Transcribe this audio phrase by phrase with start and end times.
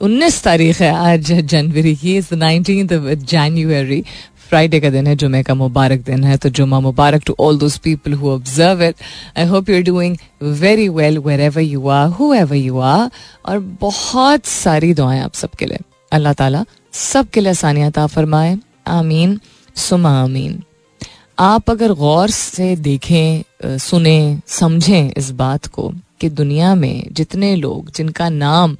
[0.00, 4.04] उन्नीस तारीख है आज जनवरी की इज़ नाइनटीन जनवरी
[4.48, 7.76] फ्राइडे का दिन है, जुमे का मुबारक दिन है तो जुमा मुबारक to all those
[7.78, 8.96] people who observe it
[9.38, 10.16] I hope you are doing
[10.60, 13.10] very well wherever you are whoever you are
[13.46, 15.78] और बहुत सारी दुआएँ आप सबके लिए।
[16.12, 19.38] अल्लाह ताला सबके लिए आसानियात फरमाए। आमीन।
[19.76, 20.62] सुमा आमीन।
[21.38, 27.90] आप अगर गौर से देखें सुने, समझें इस बात को कि दुनिया में जितने लोग
[27.96, 28.76] जिनका नाम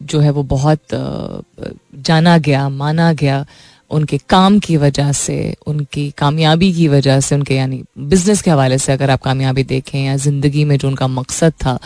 [0.00, 3.44] जो है वो बहुत जाना गया, माना गया
[3.90, 8.78] उनके काम की वजह से, उनकी कामयाबी की वजह से, उनके यानी बिज़नेस के हवाले
[8.78, 11.78] से अगर आप कामयाबी देखें या ज़िंदगी में जो उनका मकसद था,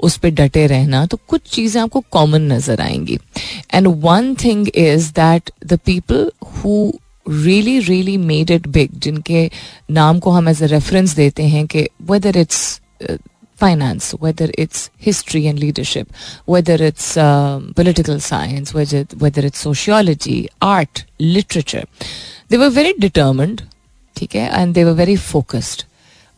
[0.00, 3.18] उस पर डटे रहना तो कुछ चीज़ें आपको कॉमन नज़र आएँगी।
[3.74, 6.92] And one thing is that the people who
[7.28, 9.50] really really made it big जिनके
[9.90, 12.80] नाम को हम एज ए रेफरेंस देते हैं कि whether it's
[13.57, 16.11] finance, whether it's history and leadership,
[16.45, 21.85] whether it's um, political science, whether, whether it's sociology, art, literature.
[22.49, 23.63] They were very determined,
[24.15, 25.85] okay, and they were very focused.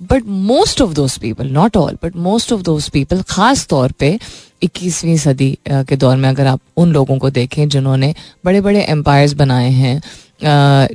[0.02, 4.18] But most of those people not all but most of those people खास तौर पे
[4.64, 8.14] इक्कीसवीं सदी के दौर में अगर आप उन लोगों को देखें जिन्होंने
[8.45, 10.00] बड़े बड़े एम्पायर्स बनाए हैं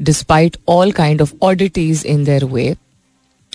[0.05, 2.75] despite all kind of oddities in their way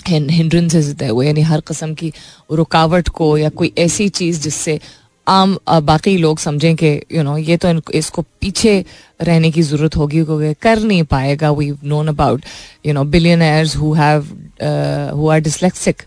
[0.07, 2.11] hindrances देते हुए यानी हर कस्म की
[2.51, 4.79] रुकावट को या कोई ऐसी चीज़ जिससे
[5.27, 8.73] आम बाकी लोग समझें कि यू नो ये तो इसको पीछे
[9.21, 12.45] रहने की ज़रूरत होगी, क्योंकि कर नहीं पाएगा। We known about
[12.85, 14.25] you know billionaires who have
[15.17, 16.01] who are dyslexic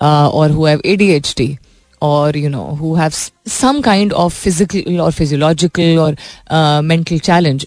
[0.00, 1.56] और हु हैव एडीएचडी
[2.02, 3.10] और you know who have
[3.50, 6.16] some kind of physical और फिजियोलॉजिकल और
[6.82, 7.66] मेंटल चैलेंज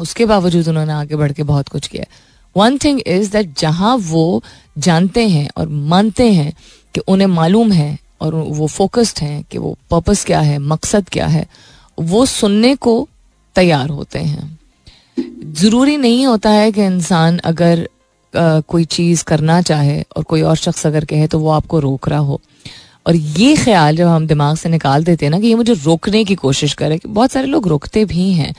[0.00, 2.04] उसके बावजूद उन्होंने आगे बढ़ के बहुत कुछ किया
[2.58, 4.42] वन थिंग इज़ दैट जहाँ वो
[4.78, 6.52] जानते हैं और मानते हैं
[6.94, 11.26] कि उन्हें मालूम है और वो फोकस्ड हैं कि वो पर्पस क्या है मकसद क्या
[11.26, 11.46] है
[11.98, 12.96] वो सुनने को
[13.56, 14.58] तैयार होते हैं।
[15.58, 17.88] ज़रूरी नहीं होता है कि इंसान अगर
[18.34, 22.08] आ, कोई चीज़ करना चाहे और कोई और शख्स अगर कहे तो वो आपको रोक
[22.08, 22.40] रहा हो।
[23.06, 26.24] और ये ख्याल जब हम दिमाग से निकाल देते हैं ना कि ये मुझे रोकने
[26.24, 28.54] की कोशिश करे कि बहुत सारे लोग रोकते भी हैं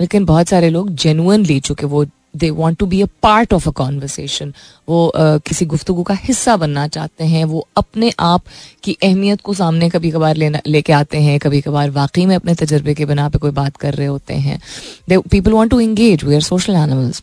[0.00, 2.04] लेकिन बहुत सारे लोग जेनुअनली चूँकि वो
[2.36, 4.52] they want to be a part of a conversation
[4.88, 8.42] वो uh, किसी गुफ्तु का हिस्सा बनना चाहते हैं वो अपने आप
[8.82, 12.54] की अहमियत को सामने कभी कभार लेना लेके आते हैं कभी कभार वाकई में अपने
[12.54, 14.60] तजर्बे के बना पे कोई बात कर रहे होते हैं।
[15.08, 17.22] They people want to engage we are social animals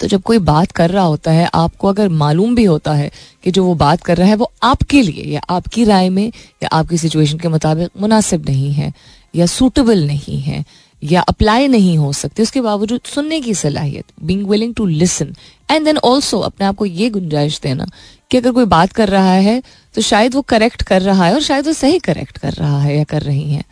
[0.00, 3.10] तो जब कोई बात कर रहा होता है आपको अगर मालूम भी होता है
[3.44, 6.32] कि जो वो बात कर रहा है वो आपके लिए या आपकी राय में
[6.62, 8.92] या आपकी सिचुएशन के मुताबिक मुनासिब नहीं है
[9.36, 10.64] या सूटेबल नहीं है।
[11.02, 15.34] या अप्लाई नहीं हो सकती, उसके बावजूद सुनने की सलाहियत being willing to listen
[15.70, 17.86] and then also अपने आप को ये गुंजाइश देना
[18.30, 19.62] कि अगर कोई बात कर रहा है
[19.94, 22.96] तो शायद वो करेक्ट कर रहा है और शायद वो सही करेक्ट कर रहा है
[22.96, 23.64] या कर रही है।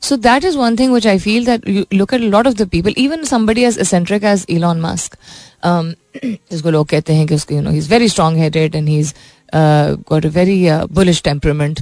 [0.00, 2.68] So that is one thing which I feel that you look at lot of the
[2.68, 5.16] people even somebody as eccentric as Elon Musk
[5.64, 8.98] जिसको लोग कहते हैं कि उसको you know he is very strong headed and he
[8.98, 9.12] is
[9.54, 10.60] got a very
[10.94, 11.80] bullish temperament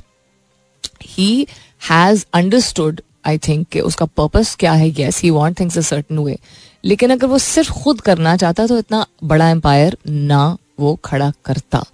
[1.07, 1.47] he
[1.91, 6.39] has understood I think उसका purpose क्या है yes he want things a certain way
[6.85, 11.85] लेकिन अगर वो सिर्फ़ खुद करना चाहता तो इतना बड़ा एम्पायर ना वो खड़ा करता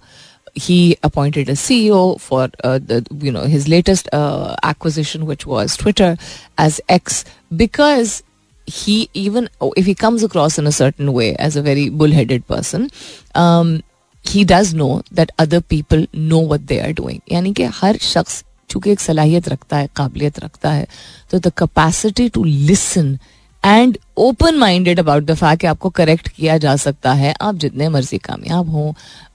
[0.55, 5.75] he appointed a CEO for uh, the you know his latest uh, acquisition, which was
[5.75, 6.15] Twitter,
[6.57, 8.23] as X, because
[8.67, 12.45] he even oh, if he comes across in a certain way as a very bullheaded
[12.47, 12.89] person,
[13.35, 13.83] um,
[14.25, 17.21] he does know that other people know what they are doing.
[17.31, 18.43] यानी कि हर शख्स
[18.73, 20.87] चूँकि एक सलाहियत रखता है, काबिलियत रखता है
[21.31, 23.17] तो the capacity to listen
[23.63, 28.17] and open minded about the fact आपको करेक्ट किया जा सकता है। आप जितने मर्ज़ी
[28.19, 28.91] कामयाब हों,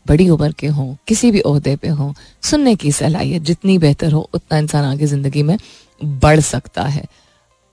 [0.09, 2.13] बड़ी उम्र के हों, किसी भी अहदे पे हों,
[2.43, 5.57] सुनने की सलाहियत जितनी बेहतर हो, उतना इंसान आगे ज़िंदगी में
[6.01, 7.07] बढ़ सकता है।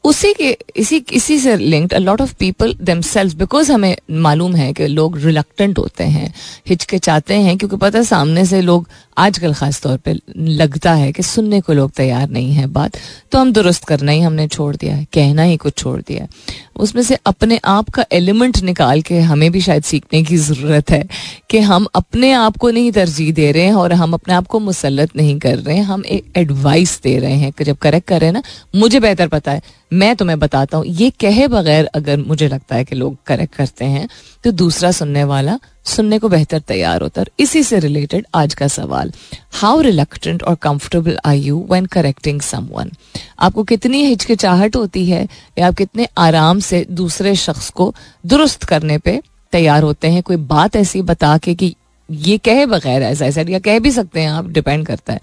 [0.04, 4.72] उसी के, इसी इसी से linked a lot of people themselves because हमें मालूम है
[4.74, 6.34] कि लोग रिलक्टेंट होते हैं,
[6.68, 11.24] हिचकिचाते हैं, क्योंकि पता है सामने से लोग आजकल ख़ास तौर पे लगता है कि
[11.24, 12.98] सुनने को लोग तैयार नहीं है बात
[13.32, 16.30] तो हम दुरुस्त करना ही हमने छोड़ दिया है, कहना ही कुछ छोड़ दिया है।
[16.76, 21.04] उसमें से अपने आप का एलिमेंट निकाल के हमें भी शायद सीखने की ज़रूरत है
[21.50, 24.60] कि हम अपने आप को नहीं तरजीह दे रहे हैं और हम अपने आप को
[24.60, 28.32] मुसलत नहीं कर रहे हैं, हम एक एडवाइस दे रहे हैं कि जब करेक्ट कर
[28.32, 28.42] ना,
[28.76, 29.62] मुझे बेहतर पता है,
[29.94, 33.86] मैं तुम्हें बताता हूँ, ये कहे बगैर अगर मुझे लगता है कि लोग करेक्ट करते
[33.86, 34.08] हैं
[34.44, 38.68] तो दूसरा सुनने वाला सुनने को बेहतर तैयार होता है। इसी से रिलेटेड आज का
[38.68, 39.12] सवाल
[39.54, 42.92] हाउ रिलक्टेंट और comfortable are you when correcting someone
[43.40, 45.28] आपको कितनी हिचकिचाहट होती है
[45.60, 47.94] या आप कितने आराम से दूसरे शख्स को
[48.26, 49.22] दुरुस्त करने पे
[49.52, 50.24] तैयार होते हैं?
[50.24, 51.76] कोई बात ऐसी बता के कि
[52.10, 55.20] ये कहे बगैर ऐसा ऐसा या कह भी सकते हैं, आप डिपेंड करता है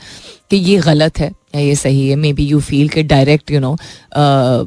[0.50, 2.16] कि ये गलत है। या ये सही है.
[2.16, 3.76] मे बी यू फील के direct you know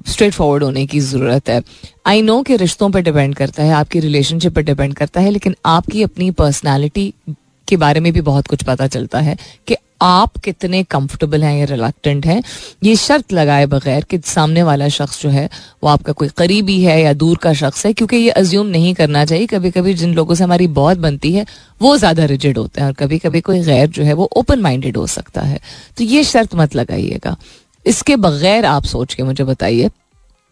[0.08, 1.62] straightforward होने की ज़रूरत है.
[2.06, 5.56] आई नो कि रिश्तों पर डिपेंड करता है, आपकी रिलेशनशिप पर डिपेंड करता है, लेकिन
[5.66, 7.14] आपकी अपनी पर्सनैलिटी
[7.68, 9.38] के बारे में भी बहुत कुछ पता चलता है
[9.68, 12.42] कि आप कितने कंफर्टेबल हैं या रिलक्टेंट हैं,
[12.84, 15.50] ये शर्त लगाए बगैर कि सामने वाला शख्स जो है,
[15.84, 19.26] वो आपका कोई करीबी है या दूर का शख्स है, क्योंकि ये अज्यूम नहीं करना
[19.26, 21.46] चाहिए। कभी कभी जिन लोगों से हमारी बहुत बनती है,
[21.82, 24.98] वो ज़्यादा रिजिड होते हैं और कभी कभी कोई गैर जो है, वो ओपन माइंडेड
[24.98, 25.60] हो सकता है।
[25.98, 27.36] तो ये शर्त मत लगाइएगा।
[27.86, 29.90] इसके बगैर आप सोच के मुझे बताइए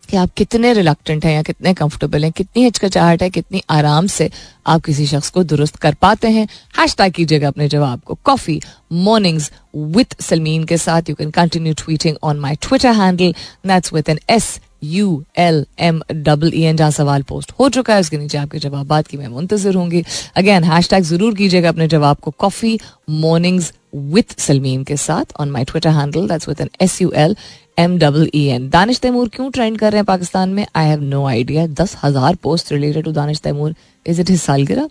[0.09, 4.29] कि आप कितने रिलक्टेंट हैं या कितने कंफर्टेबल हैं, कितनी हिचकचाहट है, कितनी आराम से
[4.67, 6.47] आप किसी शख्स को दुरुस्त कर पाते हैं।
[6.77, 8.59] हैश टैग कीजिएगा अपने जवाब को। कॉफ़ी
[8.93, 13.33] मॉर्निंग्स विथ सलमीन के साथ। You can continue tweeting on my Twitter handle
[13.67, 17.93] that's with N S U L M double E N जहाँ सवाल पोस्ट हो चुका
[17.93, 20.03] है, उसके नीचे आपके जवाब बात की मैं मुंतजर होंगी।
[20.35, 22.79] अगेन हैश टैग ज़रूर कीजिएगा अपने जवाब को। कॉफ़ी
[23.09, 27.35] मॉर्निंग्स विथ सलमीन के साथ on my Twitter handle that's with N S U L
[27.79, 31.01] M double E N Danish Taimur क्यों ट्रेंड कर रहे हैं पाकिस्तान में आई हैव
[31.03, 33.75] नो आइडिया दस हज़ार post related to Danish Taimur
[34.05, 34.89] is it his सालगिरह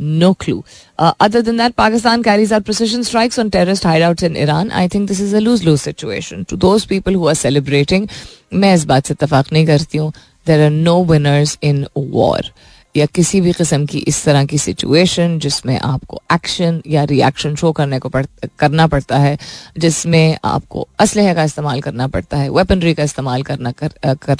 [0.00, 0.64] no clue.
[0.98, 4.70] Uh, other than that, Pakistan carries out precision strikes on terrorist hideouts in Iran.
[4.72, 6.44] I think this is a lose-lose situation.
[6.46, 8.08] To those people who are celebrating,
[8.52, 10.12] मैं इस बात से इतफाक नहीं करती हूँ.
[10.46, 12.40] There are no winners in war.
[12.96, 17.72] या किसी भी किस्म की इस तरह की सिचुएशन जिसमें आपको एक्शन या रिएक्शन शो
[17.72, 18.26] करने को पड़,
[18.58, 19.38] करना पड़ता है
[19.78, 24.36] जिसमें आपको असलहे का इस्तेमाल करना पड़ता है वेपनरी का इस्तेमाल करना कर, कर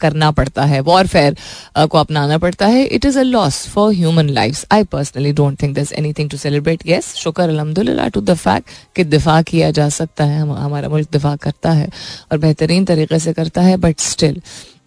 [0.00, 1.36] करना पड़ता है वॉरफेयर
[1.78, 5.76] को अपनाना पड़ता है। It is a loss for human life I personally don't think
[5.78, 10.24] this anything to celebrate yes शुक्र अलहमदिल्ला टू द फैक्ट कि दिफा किया जा सकता
[10.24, 11.88] है हम, हमारा मुल्क दिफा करता है
[12.32, 14.40] और बेहतरीन तरीके से करता है but still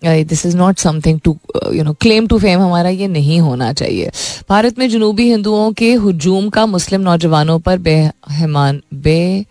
[0.05, 1.37] this is not something to
[1.73, 4.11] you know claim to fame हमारा ये नहीं होना चाहिए।
[4.49, 9.45] भारत में जनूबी हिंदुओं के हजूम का मुस्लिम नौजवानों पर बेहमान, बे,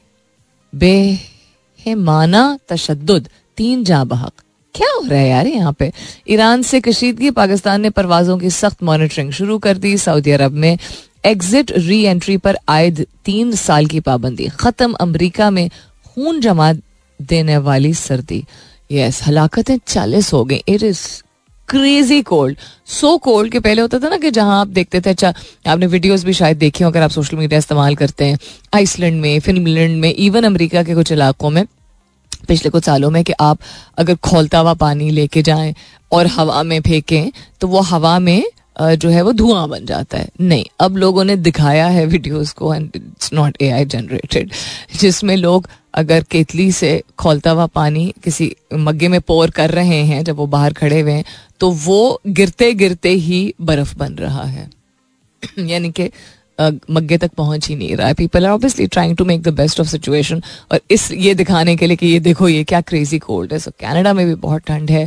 [0.75, 4.33] बेहमाना तशद तीन जहाँ बहक
[4.75, 5.93] क्या हो रहा है यार यहाँ पे?
[6.29, 10.79] ईरान से कशीदगी, पाकिस्तान ने परवाजों की सख्त मॉनिटरिंग शुरू कर दी। सऊदी अरब में
[11.25, 15.69] एग्जिट री एंट्री पर आयद तीन साल की पाबंदी। खत्म अमरीका में
[16.07, 16.73] खून जमा
[17.23, 18.45] देने वाली सर्दी।
[18.93, 20.63] यस हलाकतें चालीस हो गई.
[20.69, 21.07] It is
[21.69, 22.57] crazy cold
[22.91, 25.33] so cold के पहले होता था ना कि जहाँ आप देखते थे अच्छा
[25.69, 28.39] आपने वीडियोस भी शायद देखी हो अगर आप सोशल मीडिया इस्तेमाल करते हैं
[28.75, 31.65] आइसलैंड में फिनलैंड में इवन अमेरिका के कुछ इलाकों में,
[32.49, 33.59] पिछले कुछ सालों में कि आप
[33.99, 35.75] अगर खोलता हुआ पानी लेके जाएँ
[36.13, 37.31] और हवा में फेंकें
[37.61, 38.43] तो वो हवा में
[38.81, 40.29] जो है वो धुआँ बन जाता है.
[40.41, 44.53] नहीं, अब लोगों ने दिखाया है वीडियोस को and it's not A I generated
[45.01, 50.25] जिसमें लोग अगर केतली से खोलता हुआ पानी किसी मग्गे में पोर कर रहे हैं,
[50.25, 51.25] जब वो बाहर खड़े हुए हैं
[51.61, 54.71] तो वो गिरते गिरते ही बर्फ़ बन रहा है।
[55.59, 56.11] यानी कि
[56.61, 59.81] मग्गे तक पहुँच ही नहीं रहा है। People are obviously trying to make the best
[59.81, 63.53] of situation और इस ये दिखाने के लिए कि ये देखो ये क्या क्रेजी कोल्ड
[63.53, 65.05] है। सो कनाडा में भी बहुत ठंड है।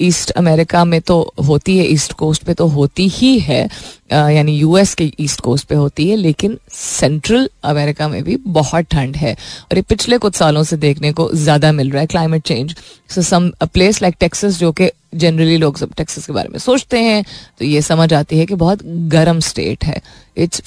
[0.00, 4.30] ईस्ट uh, अमेरिका में तो होती है ईस्ट कोस्ट पे तो होती ही है। uh,
[4.30, 9.16] यानी यूएस के ईस्ट कोस्ट पे होती है लेकिन सेंट्रल अमेरिका में भी बहुत ठंड
[9.16, 12.74] है। और ये पिछले कुछ सालों से देखने को ज़्यादा मिल रहा है climate change
[13.10, 17.00] so some place like Texas जो कि जनरली लोग सब टेक्सास के बारे में सोचते
[17.02, 17.24] हैं
[17.58, 20.00] तो ये समझ आती है कि बहुत गर्म स्टेट है।
[20.36, 20.62] It's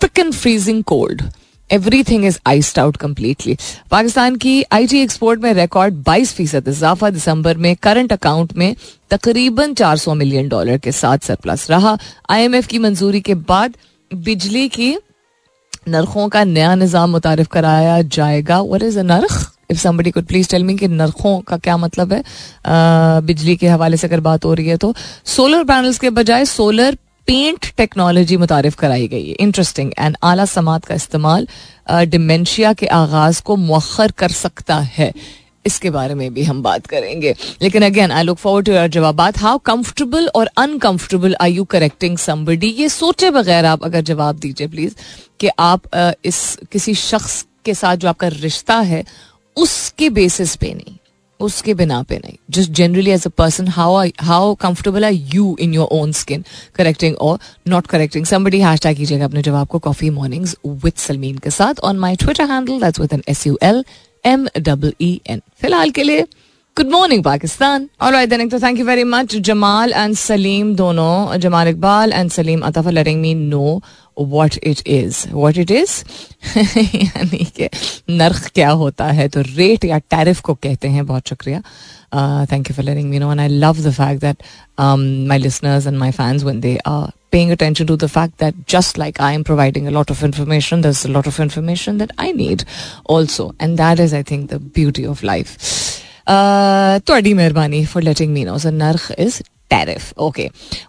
[0.00, 1.22] freaking freezing cold
[2.04, 3.56] everything is iced out completely
[3.90, 8.74] Pakistan की आई टी एक्सपोर्ट में रिकॉर्ड 22 फ़ीसद इजाफा दिसंबर में। करंट अकाउंट में
[9.10, 11.96] तकरीबन 400 मिलियन डॉलर के साथ सरप्लस रहा।
[12.30, 13.76] आई एम एफ़ की मंजूरी के बाद
[14.10, 14.96] बिजली की
[15.88, 19.52] नरखों का नया निज़ाम मुतारफ कराया जाएगा। What is a नर्ख?
[19.70, 23.68] If somebody could please tell me कि नरखों का क्या मतलब है आ, बिजली के
[23.68, 24.94] हवाले से अगर बात हो रही है तो
[25.36, 26.96] सोलर पैनल्स के बजाय सोलर
[27.28, 31.46] पेंट टेक्नोलॉजी मुतारफ कराई गई है। इंटरेस्टिंग एंड आला समात का इस्तेमाल
[31.90, 35.12] डिमेंशिया के आगाज़ को मौखर कर सकता है।
[35.66, 39.20] इसके बारे में भी हम बात करेंगे। लेकिन again I look forward to your जवाब
[39.38, 44.68] हाउ कंफर्टेबल और uncomfortable are you correcting somebody ये सोचे बगैर आप अगर जवाब दीजिए
[44.68, 44.94] प्लीज़
[45.40, 49.04] कि आप इस किसी शख्स के साथ जो आपका रिश्ता है
[49.62, 50.96] उसके बेसिस पे नहीं,
[51.40, 55.74] उसके बिना पे नहीं। Just generally as a person how how comfortable are you in
[55.74, 56.44] your own skin
[56.76, 57.38] correcting और
[57.68, 61.80] not correcting somebody hashtag कीजिएगा अपने जवाब को कॉफ़ी मॉर्निंग्स विद सलमीन के साथ
[61.84, 63.84] on my Twitter handle that's with N S U L
[64.24, 66.26] M double E N फ़िलहाल के लिए
[66.78, 72.30] गुड मॉर्निंग पाकिस्तान और thank you very much Jamal and Saleem दोनों Jamal Iqbal and
[72.30, 73.80] Saleem Atta for letting me know
[74.18, 75.92] what it is what it is
[76.56, 77.68] यानी कि
[78.10, 81.60] नर्ख क्या होता है तो रेट या टैरिफ को कहते हैं बहुत शुक्रिया
[82.52, 84.42] thank you for letting me know and I love the fact that
[85.28, 88.98] my listeners and my fans when they are paying attention to the fact that just
[89.00, 92.32] like I am providing a lot of information, there's a lot of information that I
[92.32, 92.64] need
[93.16, 93.48] also.
[93.60, 95.56] And that is, I think, the beauty of life.
[97.10, 99.12] थोड़ी मेहरबानी for letting me know so ਨਰਖ
[99.70, 100.44] tariff okay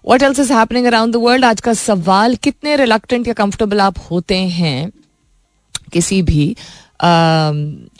[0.10, 3.98] what else is happening around the world आज का सवाल कितने reluctant या comfortable आप
[4.12, 4.91] होते हैं
[5.93, 6.46] किसी भी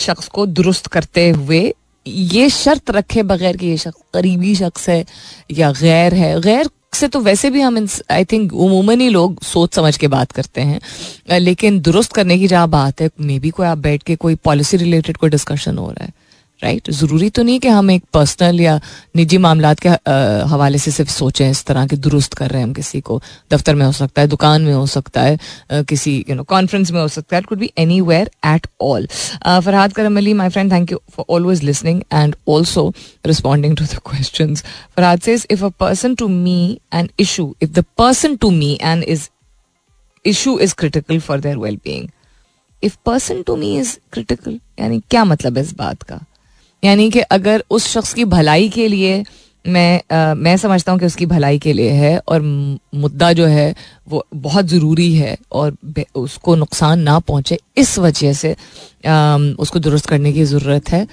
[0.02, 1.62] शख्स को दुरुस्त करते हुए
[2.06, 5.06] ये शर्त रखे बगैर कि ये शख्स करीबी शख्स है
[5.52, 9.76] या गैर है गैर से तो वैसे भी हम आई थिंक उमूमन ही लोग सोच
[9.76, 13.50] समझ के बात करते हैं। uh, लेकिन दुरुस्त करने की जहाँ बात है मे बी
[13.50, 16.12] कोई आप बैठ के कोई पॉलिसी रिलेटेड कोई डिस्कशन हो रहा है।
[16.64, 18.80] राइट ज़रूरी तो नहीं कि हम एक पर्सनल या
[19.16, 19.90] निजी मामला के
[20.50, 23.76] हवाले से सिर्फ़ सोचें इस तरह के दुरुस्त कर रहे हैं हम किसी को। दफ्तर
[23.76, 25.38] में हो सकता है, दुकान में हो सकता है
[25.72, 29.08] किसी यू नो कॉन्फ्रेंस में हो सकता है it could be anywhere at all
[29.46, 32.94] Farhad Karam Ali my friend thank you for always listening and also
[33.28, 37.86] responding to the question Farhad says if a person to me an issue if the
[37.98, 39.30] person to me and is
[40.26, 42.08] issue is critical for their well being
[42.84, 46.20] if person to me is critical यानी क्या मतलब है इस बात का?
[46.84, 49.24] यानी कि अगर उस शख्स की भलाई के लिए
[49.68, 52.42] मैं आ, मैं समझता हूँ कि उसकी भलाई के लिए है और
[52.96, 53.76] मुद्दा जो है
[54.10, 55.76] वो बहुत ज़रूरी है और
[56.16, 58.56] उसको नुकसान ना पहुँचे इस वजह से
[59.08, 61.08] आ, उसको दुरुस्त करने की ज़रूरत है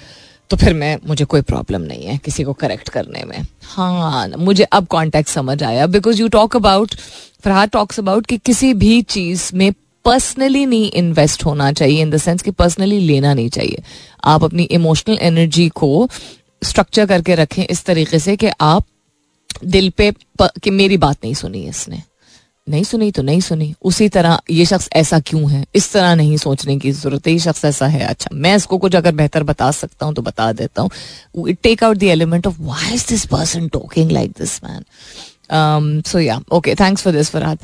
[0.49, 4.63] तो फिर मैं मुझे कोई प्रॉब्लम नहीं है किसी को करेक्ट करने में। हाँ मुझे
[4.63, 6.95] अब कॉन्टेक्ट समझ आया because you talk about
[7.43, 9.71] Farhad talks about कि किसी भी चीज़ में
[10.07, 13.83] पर्सनली नहीं इन्वेस्ट होना चाहिए इन द सेंस कि पर्सनली लेना नहीं चाहिए।
[14.25, 16.09] आप अपनी इमोशनल एनर्जी को
[16.61, 18.85] स्ट्रक्चर करके रखें इस तरीके से कि आप
[19.65, 22.01] दिल पे प, कि मेरी बात नहीं सुनी इसने।
[22.67, 25.65] नहीं सुनी तो नहीं सुनी। उसी तरह ये शख्स ऐसा क्यों है?
[25.75, 28.95] इस तरह नहीं सोचने की ज़रूरत। है ये शख्स ऐसा है अच्छा मैं इसको कुछ
[28.95, 32.93] अगर बेहतर बता सकता हूँ तो बता देता हूँ। Take out the element of why
[32.93, 34.83] is this person talking like this man
[35.51, 37.59] so या okay thanks for this Farhad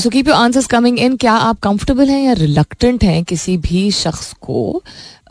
[0.00, 3.90] so keep your answers coming in क्या आप कंफर्टेबल हैं या रिलक्टेंट हैं किसी भी
[3.90, 4.82] शख्स को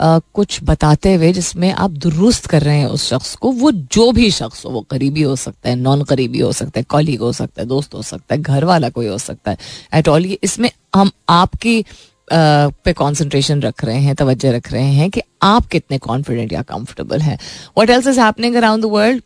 [0.01, 3.51] uh, कुछ बताते हुए जिसमें आप दुरुस्त कर रहे हैं उस शख्स को?
[3.51, 6.83] वो जो भी शख्स हो वो करीबी हो सकता है नॉन करीबी हो सकता है
[6.89, 9.57] कॉलीग हो सकता है दोस्त हो सकता है घर वाला कोई हो सकता है.
[9.93, 14.93] एट ऑल ये इसमें हम आपकी uh, पे कंसंट्रेशन रख रहे हैं तवज्जो रख रहे
[14.93, 17.37] हैं कि आप कितने कॉन्फिडेंट या कंफर्टेबल हैं.
[17.77, 19.21] What else is happening around the world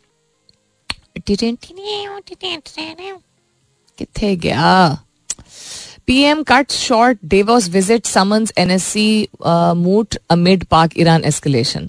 [3.98, 4.98] किथे गया?
[6.06, 9.28] PM cut short Davos visit summons NSC
[9.76, 11.88] meet amid Pak Iran escalation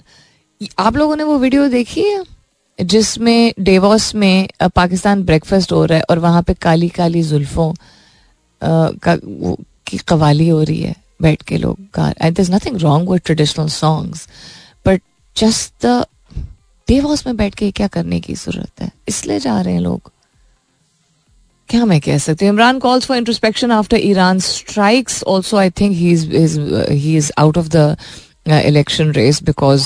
[0.78, 2.24] आप लोगों ने वो वीडियो देखी है?
[2.78, 7.72] जिसमें डेवॉस में पाकिस्तान ब्रेकफास्ट हो रहा है और वहाँ पे काली काली जुल्फों
[8.62, 9.16] का
[9.86, 14.26] की कवाली हो रही है, बैठ के लोग गा there nothing wrong with traditional songs
[14.86, 15.02] but
[15.36, 16.04] just the
[16.90, 18.90] Davos में बैठ के क्या करने की ज़रूरत है?
[19.08, 20.10] इसलिए जा रहे हैं लोग।
[21.68, 22.54] क्या मैं कह सकती हूँ?
[22.54, 27.96] Imran calls for introspection after Iran strikes also I think he is out of the
[28.48, 29.82] election race because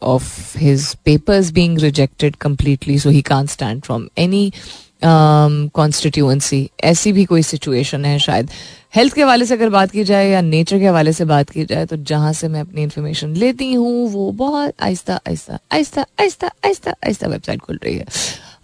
[0.00, 0.28] of
[0.60, 4.40] his papers being rejected completely, so he can't stand from any
[5.04, 8.50] constituency um, ऐसी भी कोई situation है शायद।
[8.94, 11.64] Health के हवाले से अगर बात की जाए या नेचर के हवाले से बात की
[11.64, 16.46] जाए तो जहाँ से मैं अपनी इन्फॉर्मेशन लेती हूँ वो बहुत आहिस्ता आहिस्ता आहिस्ता आहिस्ता
[16.64, 18.06] आहिस्ता आहिस्ता वेबसाइट खुल रही है।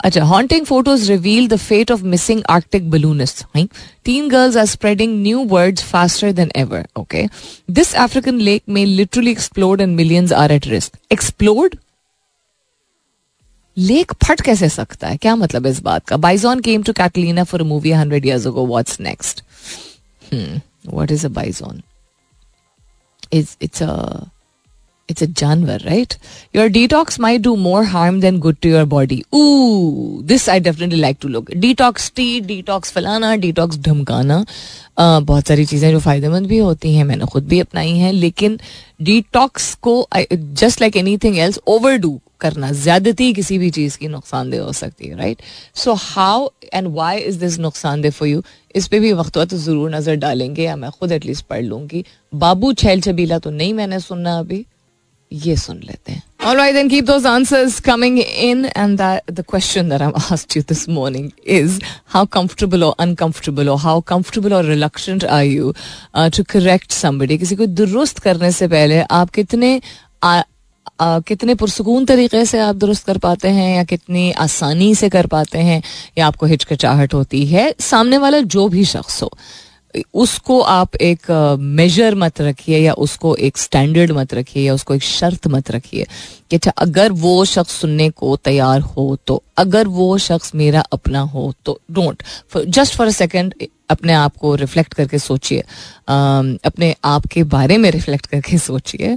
[0.04, 3.45] अच्छा haunting photos reveal the fate of missing arctic balloonist
[4.04, 7.26] teen girls are spreading new words faster than ever okay
[7.71, 11.76] this African lake में literally exploded and millions are at risk exploded
[13.78, 15.16] lake फट कैसे सकता है?
[15.16, 16.16] क्या मतलब इस बात का?
[16.16, 19.42] Bison came to Catalina for movie hundred years ago what's next
[20.32, 21.82] what is a bison
[23.32, 24.26] it's it's a
[25.08, 26.14] it's a जानवर right?
[26.54, 29.16] Your detox might do more harm than good to your body.
[29.35, 31.49] Ooh this I definitely like to look.
[31.62, 37.04] Detox tea detox फलाना detox ढमकाना uh, बहुत सारी चीज़ें जो फ़ायदेमंद भी होती हैं
[37.04, 38.58] मैंने खुद भी अपनाई हैं लेकिन
[39.02, 39.94] डिटॉक्स को
[40.32, 41.58] just like anything else
[41.97, 45.42] overdo करना ज्यादती किसी भी चीज़ की नुकसानदेह हो सकती है right
[45.83, 48.42] so how and why is this नुकसानदेह फॉर यू
[48.76, 52.04] इस पर भी वक्त हुआ तो ज़रूर नज़र डालेंगे या मैं खुद एटलीस्ट पढ़ लूँगी
[52.47, 54.64] बाबू छैल छबीला तो नहीं मैंने सुनना अभी
[55.33, 58.66] ये सुन लेते हैं All right, then keep those answers coming in.
[58.66, 63.68] And that, the question that I've asked you this morning is how comfortable or uncomfortable
[63.68, 65.75] or how comfortable or reluctant are you
[66.14, 67.38] uh, to correct somebody?
[67.38, 69.80] किसी को दुरुस्त करने से पहले आप कितने
[71.00, 75.26] आ, कितने पुरसकून तरीके से आप दुरुस्त कर पाते हैं या कितनी आसानी से कर
[75.26, 75.83] पाते हैं
[76.19, 79.33] या आपको हिचकिचाहट होती है। सामने वाला जो भी शख्स हो
[80.14, 81.30] उसको आप एक
[81.61, 86.07] मेजर मत रखिए या उसको एक स्टैंडर्ड मत रखिए या उसको एक शर्त मत रखिए
[86.50, 91.21] कि अच्छा अगर वो शख्स सुनने को तैयार हो तो अगर वो शख्स मेरा अपना
[91.21, 92.23] हो तो don't
[92.68, 93.54] just for a second
[93.90, 95.61] अपने आप को रिफ्लेक्ट करके सोचिए।
[96.09, 99.14] अपने आप के बारे में रिफ्लेक्ट करके सोचिए।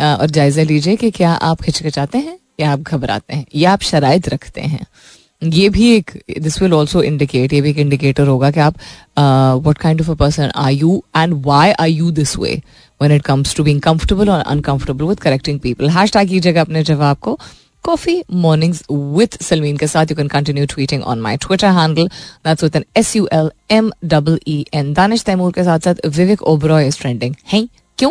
[0.00, 4.28] और जायजा लीजिए कि क्या आप हिचकिचाते हैं या आप घबराते हैं या आप शराइत
[4.28, 4.86] रखते हैं।
[5.44, 6.10] ये भी एक
[6.40, 8.74] दिस विल ऑल्सो इंडिकेट ये भी एक इंडिकेटर होगा कि आप
[9.66, 12.60] what kind of a person are you and why are you this way
[13.00, 17.16] when it comes to being comfortable और uncomfortable with correcting people hashtag कीजिएगा अपने जवाब
[17.16, 17.38] को.
[17.84, 20.06] कॉफ़ी मॉर्निंग्स विथ सलमीन के साथ.
[20.10, 22.06] You can continue tweeting on my Twitter handle
[22.46, 26.06] that's with an S U L M double E N Danish Taimur के साथ साथ
[26.06, 27.66] विवेक ओबरॉय इज़ ट्रेंडिंग है
[27.98, 28.10] क्यों?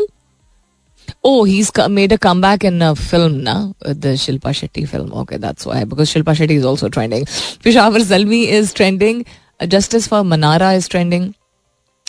[1.23, 5.13] Oh, he's made a comeback in a film now, the Shilpa Shetty film.
[5.13, 5.83] Okay, that's why.
[5.85, 7.25] Because Shilpa Shetty is also trending.
[7.63, 9.25] Peshawar Zalmi is trending.
[9.59, 11.35] Uh, Justice for Manara is trending.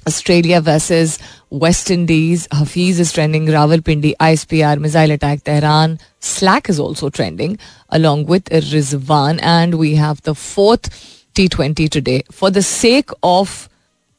[0.06, 1.18] Australia versus
[1.50, 2.48] West Indies.
[2.52, 3.46] Hafiz is trending.
[3.46, 5.98] Rawalpindi, ISPR, missile attack, Tehran.
[6.20, 7.58] Slack is also trending
[7.90, 9.38] along with Rizwan.
[9.42, 10.90] And we have the fourth
[11.34, 12.22] T20 today.
[12.30, 13.68] For the sake of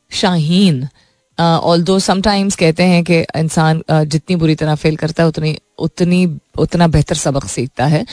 [0.09, 0.89] Shaheen,
[1.83, 6.87] although sometimes कहते हैं कि इंसान जितनी बुरी तरह fail करता है, उतनी उतनी, उतना
[6.87, 8.05] बेहतर सबक सीखता है।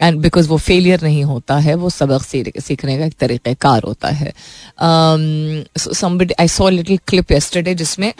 [0.00, 2.22] एंड बिकॉज़ वो फेलियर नहीं होता है, वो सबक
[2.60, 4.32] सीखने का एक तरीक़ार होता है।
[6.40, 8.12] I saw little clip yesterday जिसमें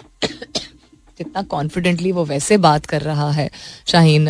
[1.18, 3.48] कितना कॉन्फिडेंटली वो वैसे बात कर रहा है
[3.86, 4.28] शाहीन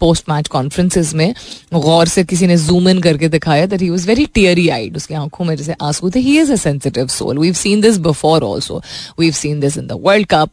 [0.00, 1.34] पोस्ट मैच कॉन्फ्रेंसिस में।
[1.74, 5.14] गौर से किसी ने जूम इन करके दिखाया that he was very teary eyed उसकी
[5.14, 8.82] आँखों में जैसे आँसू थे। He is a sensitive soul we seen this before also
[9.18, 10.50] we seen this in the world cup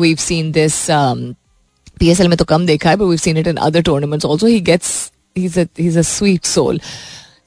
[0.00, 3.46] we seen this P S L में तो कम देखा है but we seen it
[3.46, 6.78] in other tournaments also he gets he's a sweet soul.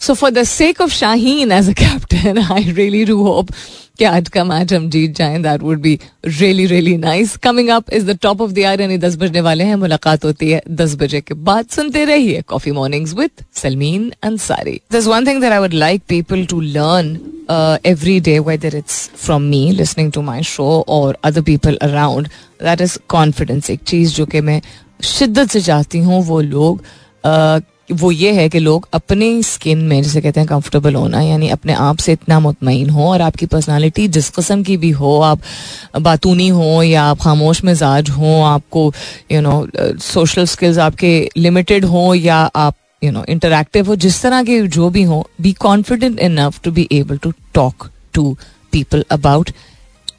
[0.01, 3.51] So for the sake of Shaheen as a captain, I really do hope
[3.97, 7.89] कि आज का match हम जीत जाएँ that would be really really nice coming up
[7.93, 10.95] is the top of the hour यानी दस बजने वाले हैं मुलाकात होती है दस
[10.95, 15.59] बजे के बाद। सुनते रहिए coffee mornings with Salmeen Ansari this one thing that I
[15.59, 17.19] would like people to learn
[17.85, 22.29] every day, whether it's from me listening to my show or other people around,
[22.63, 23.69] that is confidence.
[23.69, 24.61] एक चीज़ जो कि मैं
[25.03, 26.81] शिद्दत से चाहती हूँ वो लोग
[27.23, 31.49] uh, वो ये है कि लोग अपने स्किन में, जैसे कहते हैं कंफर्टेबल होना, यानी
[31.49, 35.39] अपने आप से इतना मुतमिन हो और आपकी पर्सनालिटी जिस कस्म की भी हो, आप
[36.01, 38.93] बातूनी हो या आप खामोश मिजाज हो, आपको
[39.31, 39.65] यू नो
[40.01, 44.89] सोशल स्किल्स आपके लिमिटेड हो या आप यू नो इंटरेक्टिव हो, जिस तरह के जो
[44.89, 48.35] भी हो be confident enough to be able to talk to
[48.71, 49.49] people about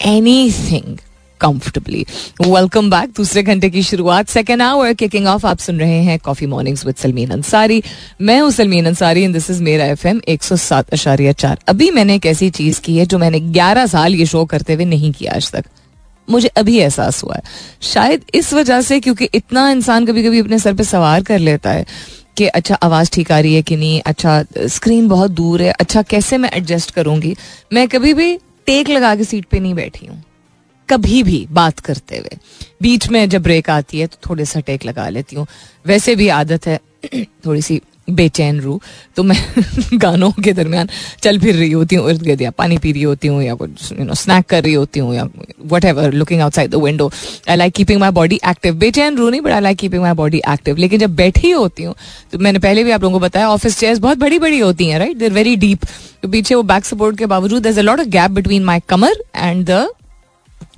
[0.52, 0.96] anything
[1.42, 2.05] comfortably
[2.40, 6.46] welcome back दूसरे घंटे की शुरुआत सेकेंड आवर किकिंग ऑफ़ आप सुन रहे हैं coffee
[6.46, 7.83] mornings with Salmeen Ansari
[8.20, 11.59] मैं हूँ Salmeen Ansari and this is मेरा एफ़ एम एक सौ सात अशारिया चार.
[11.68, 14.85] अभी मैंने एक ऐसी चीज़ की है जो मैंने ग्यारह साल ये शो करते हुए
[14.87, 15.64] नहीं किया आज तक.
[16.28, 17.42] मुझे अभी एहसास हुआ है।
[17.83, 21.70] शायद इस वजह से क्योंकि इतना इंसान कभी कभी अपने सर पे सवार कर लेता
[21.70, 21.87] है
[22.37, 24.00] कि अच्छा आवाज़ ठीक आ रही है कि नहीं?
[24.07, 27.35] अच्छा स्क्रीन बहुत दूर है। अच्छा कैसे मैं एडजस्ट करूँगी?
[27.72, 28.35] मैं कभी भी
[28.66, 30.22] टेक लगा के सीट पे नहीं बैठी हूँ।
[30.88, 32.38] कभी भी बात करते हुए।
[32.83, 35.47] बीच में जब ब्रेक आती है तो थोड़े सा टेक लगा लेती हूँ।
[35.87, 36.81] वैसे भी आदत है,
[37.47, 38.81] थोड़ी सी बेचैन रू।
[39.16, 39.37] तो मैं
[39.95, 40.88] गानों के दरमियान
[41.23, 43.92] चल फिर रही होती हूँ इर्द गिर्द या पानी पी रही होती हूँ या कुछ
[43.92, 45.29] यू नो स्नैक कर रही होती हूँ या
[45.85, 47.11] whatever looking outside the window
[47.51, 50.42] I like keeping my body active बेचैन रू नहीं but I like keeping my body
[50.51, 51.95] active लेकिन जब बैठी होती हूँ
[52.33, 54.99] तो मैंने पहले भी आप लोगों को बताया ऑफ़िस चेयर्स बहुत बड़ी बड़ी होती हैं
[54.99, 55.85] राइट देर वेरी डीप
[56.23, 59.23] तो पीछे वो बैक सपोर्ट के बावजूद there a lot of gap between my Qamar
[59.37, 59.88] and the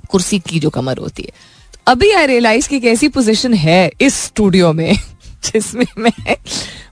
[0.09, 1.31] कुर्सी की जो कमर होती है।
[1.73, 4.95] तो अभी आई रियलाइज़ की कैसी पोजीशन है इस स्टूडियो में,
[5.45, 6.35] जिसमें मैं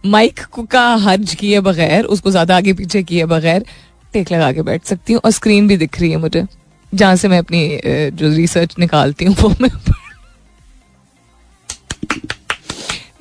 [0.05, 0.39] माइक
[0.71, 3.65] का हर्ज किए बगैर, उसको ज़्यादा आगे पीछे किए बगैर
[4.13, 6.45] टेक लगा के बैठ सकती हूँ और स्क्रीन भी दिख रही है मुझे,
[6.91, 7.79] जहाँ से मैं अपनी
[8.13, 9.69] जो रिसर्च निकालती हूँ वो मैं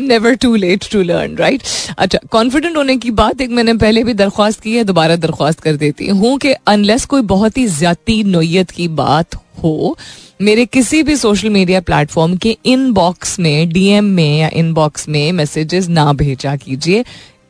[0.03, 1.63] never too late to learn right
[1.99, 5.77] अच्छा कॉन्फिडेंट होने की बात एक मैंने पहले भी दरख्वास्त की है, दोबारा दरख्वास्त कर
[5.77, 9.97] देती हूँ कि अनलेस कोई बहुत ही ज़्यादा नोयत की बात हो,
[10.41, 15.89] मेरे किसी भी सोशल मीडिया प्लेटफॉर्म के इनबॉक्स में डीएम में या इनबॉक्स में मैसेजेस
[15.89, 17.05] ना भेजा कीजिए।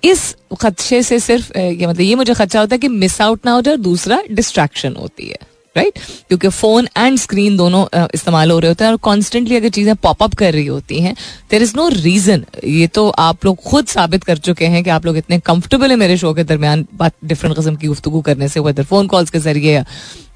[0.05, 3.53] इस खदशे से सिर्फ़ ये मतलब ये मुझे खदशा होता है कि मिस आउट ना
[3.53, 5.39] हो जाए, दूसरा डिस्ट्रैक्शन होती है।
[5.77, 6.29] Right right?
[6.29, 10.35] क्योंकि फ़ोन एंड स्क्रीन दोनों इस्तेमाल हो रहे होते हैं और कॉन्स्टेंटली अगर चीज़ें पॉपअप
[10.35, 11.15] कर रही होती हैं
[11.51, 15.07] देर इज़ नो रीजन ये तो आप लोग खुद साबित कर चुके हैं कि आप
[15.07, 18.61] लोग इतने कंफर्टेबल है मेरे शो के दरमियान बात डिफरेंट किस्म की गुफ्तु करने से
[18.61, 19.85] वेदर फ़ोन कॉल्स के ज़रिए या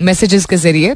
[0.02, 0.94] मैसेजेस के ज़रिए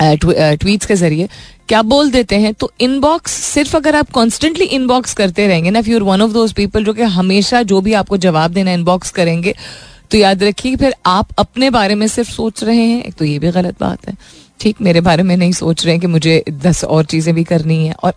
[0.00, 1.28] ट्वीट्स के ज़रिए।
[1.68, 2.52] क्या बोल देते हैं?
[2.54, 6.84] तो इनबॉक्स सिर्फ़ अगर आप कॉन्स्टेंटली इनबॉक्स करते रहेंगे ना for one of those people
[6.84, 9.54] जो कि हमेशा जो भी आपको जवाब देना इनबॉक्स करेंगे
[10.12, 13.38] तो याद रखिए फिर आप अपने बारे में सिर्फ़ सोच रहे हैं, एक तो ये
[13.38, 14.16] भी गलत बात है।
[14.60, 17.86] ठीक, मेरे बारे में नहीं सोच रहे हैं कि मुझे दस और चीज़ें भी करनी
[17.86, 18.12] है और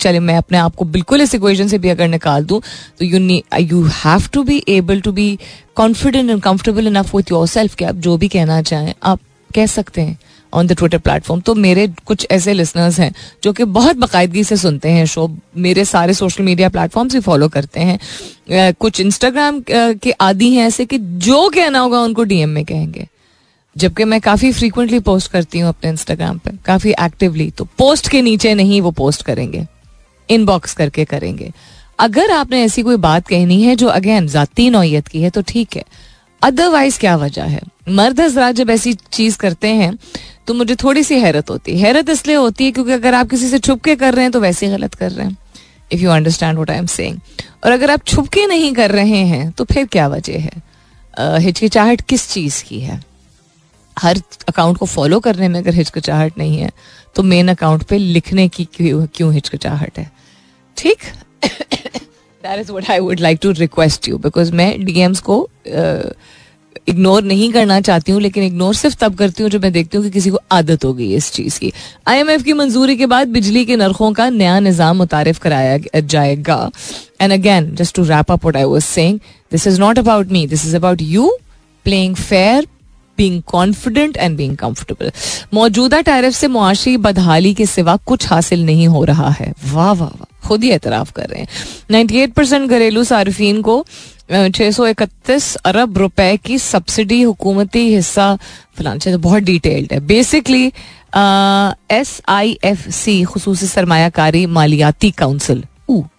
[0.00, 2.60] चले मैं अपने आप को बिल्कुल इस इक्वेशन से भी अगर निकाल दूँ
[2.98, 3.18] तो you
[3.60, 5.38] you have to be able to be
[5.76, 10.00] confident and comfortable enough with yourself कि आप जो भी कहना चाहें, आप कह सकते
[10.00, 10.18] हैं।
[10.54, 13.12] ऑन द ट्विटर प्लेटफॉर्म तो मेरे कुछ ऐसे लिसनर्स हैं
[13.44, 17.48] जो कि बहुत बाकायदगी से सुनते हैं शो मेरे सारे सोशल मीडिया प्लेटफॉर्म भी फॉलो
[17.48, 22.64] करते हैं। कुछ इंस्टाग्राम के आदि हैं ऐसे कि जो कहना होगा उनको डीएम में
[22.64, 23.06] कहेंगे।
[23.76, 28.22] जबकि मैं काफ़ी फ्रीक्वेंटली पोस्ट करती हूँ अपने इंस्टाग्राम पर। काफ़ी एक्टिवली तो पोस्ट के
[28.22, 29.66] नीचे नहीं, वो पोस्ट करेंगे।
[30.28, 31.50] इनबॉक्स करके करेंगे।
[31.98, 35.76] अगर आपने ऐसी कोई बात कहनी है जो अगेन जाती नौयत की है तो ठीक
[35.76, 35.84] है।
[36.42, 37.60] अदरवाइज़ क्या वजह है?
[37.88, 39.92] मर्द हजरात जब ऐसी चीज़ करते हैं
[40.46, 43.48] तो मुझे थोड़ी सी हैरत होती है। हैरत इसलिए होती है क्योंकि अगर आप किसी
[43.48, 45.36] से छुप के कर रहे हैं तो वैसे ही गलत कर रहे हैं।
[45.92, 47.18] If you understand what I am saying
[47.64, 50.62] और अगर आप छुप के नहीं कर रहे हैं तो फिर क्या वजह है?
[51.38, 53.02] हिचकिचाहट किस चीज़ की है?
[53.96, 56.70] हर अकाउंट को फॉलो करने में अगर हिचकिचाहट नहीं है
[57.16, 60.10] तो मेन अकाउंट पे लिखने की क्यों क्यों हिचकिचाहट है?
[60.76, 61.04] ठीक?
[61.44, 65.36] That is what I would like to request you because मैं डीएम्स को
[65.68, 66.12] uh,
[66.86, 70.04] इग्नोर नहीं करना चाहती हूँ, लेकिन इग्नोर सिर्फ़ तब करती हूँ जब मैं देखती हूँ
[70.04, 71.72] कि किसी को आदत हो गई इस चीज़ की।
[72.08, 76.70] आईएमएफ की मंजूरी के बाद बिजली के नरखों का नया निज़ाम मुतारफ कराया जाएगा।
[77.20, 79.18] And again just to wrap up I was saying
[79.52, 81.30] this is not about me this is about you
[81.86, 82.66] playing fair
[83.18, 85.10] being confident and being comfortable
[85.54, 90.08] मौजूदा टैरिफ से मुआशी बदहाली के सिवा कुछ हासिल नहीं हो रहा है। वाह वाह
[90.08, 91.48] वाह। खुद ही एतराफ कर रहे हैं।
[91.90, 93.84] 98 परसेंट घरेलू सार्फिन को
[94.28, 98.34] छः सौ इकतीस अरब रुपए की सब्सिडी हुकूमती हिस्सा
[98.76, 100.66] फ़िलहाल तो बहुत डिटेल्ड है। Basically
[101.92, 105.64] S I F C खसूस सरमाकारी मालियाती काउंसिल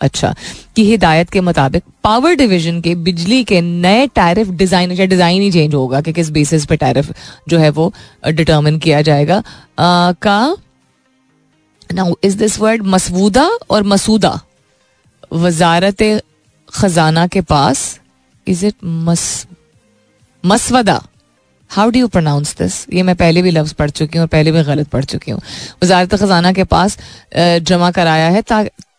[0.01, 0.33] अच्छा।
[0.75, 5.51] की हिदायत के मुताबिक पावर डिवीज़न के बिजली के नए टैरिफ डिज़ाइन या डिज़ाइन ही
[5.51, 7.11] चेंज होगा कि किस बेसिस पे टैरिफ
[7.49, 7.91] जो है वो
[8.25, 9.37] डिटर्मिन किया जाएगा।
[9.79, 10.57] आ, का
[11.93, 14.39] नाउ इज़ दिस वर्ड मसवूदा और मसूदा?
[15.33, 16.01] वजारत
[16.75, 17.83] खजाना के पास
[18.47, 19.25] इज़ इट मस
[20.43, 21.01] मसवदा
[21.71, 24.63] how do you pronounce this ये मैं पहले भी लफ्ज पढ़ चुकी हूँ पहले भी
[24.63, 25.41] गलत पढ़ चुकी हूँ।
[25.83, 26.97] वजारत खजाना के पास
[27.37, 28.41] जमा कराया है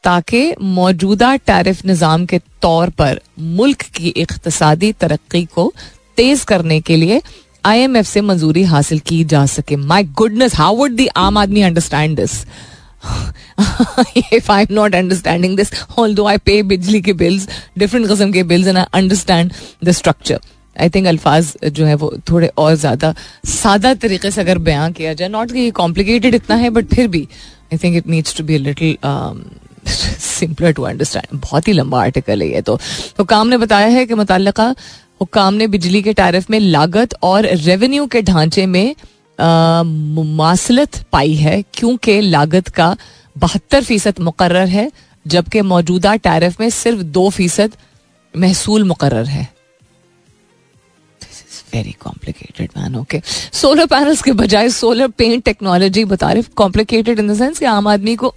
[0.05, 3.21] ताकि मौजूदा टैरिफ निज़ाम के तौर पर
[3.57, 5.73] मुल्क की इकतसादी तरक्की को
[6.17, 7.21] तेज करने के लिए
[7.65, 11.39] आई एम एफ़ से मंजूरी हासिल की जा सके। My goodness how would the आम
[11.39, 12.45] आदमी understand this
[14.33, 18.69] if I'm not understanding this, although I pay बिजली के बिल्स डिफरेंट कस्म के bills
[18.69, 19.53] and I understand
[19.85, 20.40] the structure
[20.77, 23.14] I think अल्फाज जो है वो थोड़े और ज़्यादा
[23.45, 27.27] सादा तरीके से अगर बयान किया जाए नॉट कि कॉम्प्लिकेटेड इतना है बट फिर भी
[27.73, 28.97] I think it needs to be little
[29.87, 32.75] simpler to understand बहुत ही लंबा आर्टिकल है ये तो
[33.19, 34.53] हुकाम ने बताया है कि मुतल
[35.21, 38.95] हुकाम ने बिजली के टैरिफ में लागत और रेवेन्यू के ढांचे में
[39.38, 42.96] मुमासलत पाई है, क्योंकि लागत का
[43.37, 44.90] बहत्तर फ़ीसद मुकर है,
[45.27, 47.77] जबकि मौजूदा टैरिफ में सिर्फ़ दो फ़ीसद
[48.35, 49.49] महसूल मुकर है।
[51.75, 53.20] Very complicated man okay
[53.53, 57.88] solar panels के बजाय सोलर पेंट टेक्नोलॉजी बता रहे कॉम्प्लिकेटेड इन द सेंस कि आम
[57.88, 58.35] आदमी को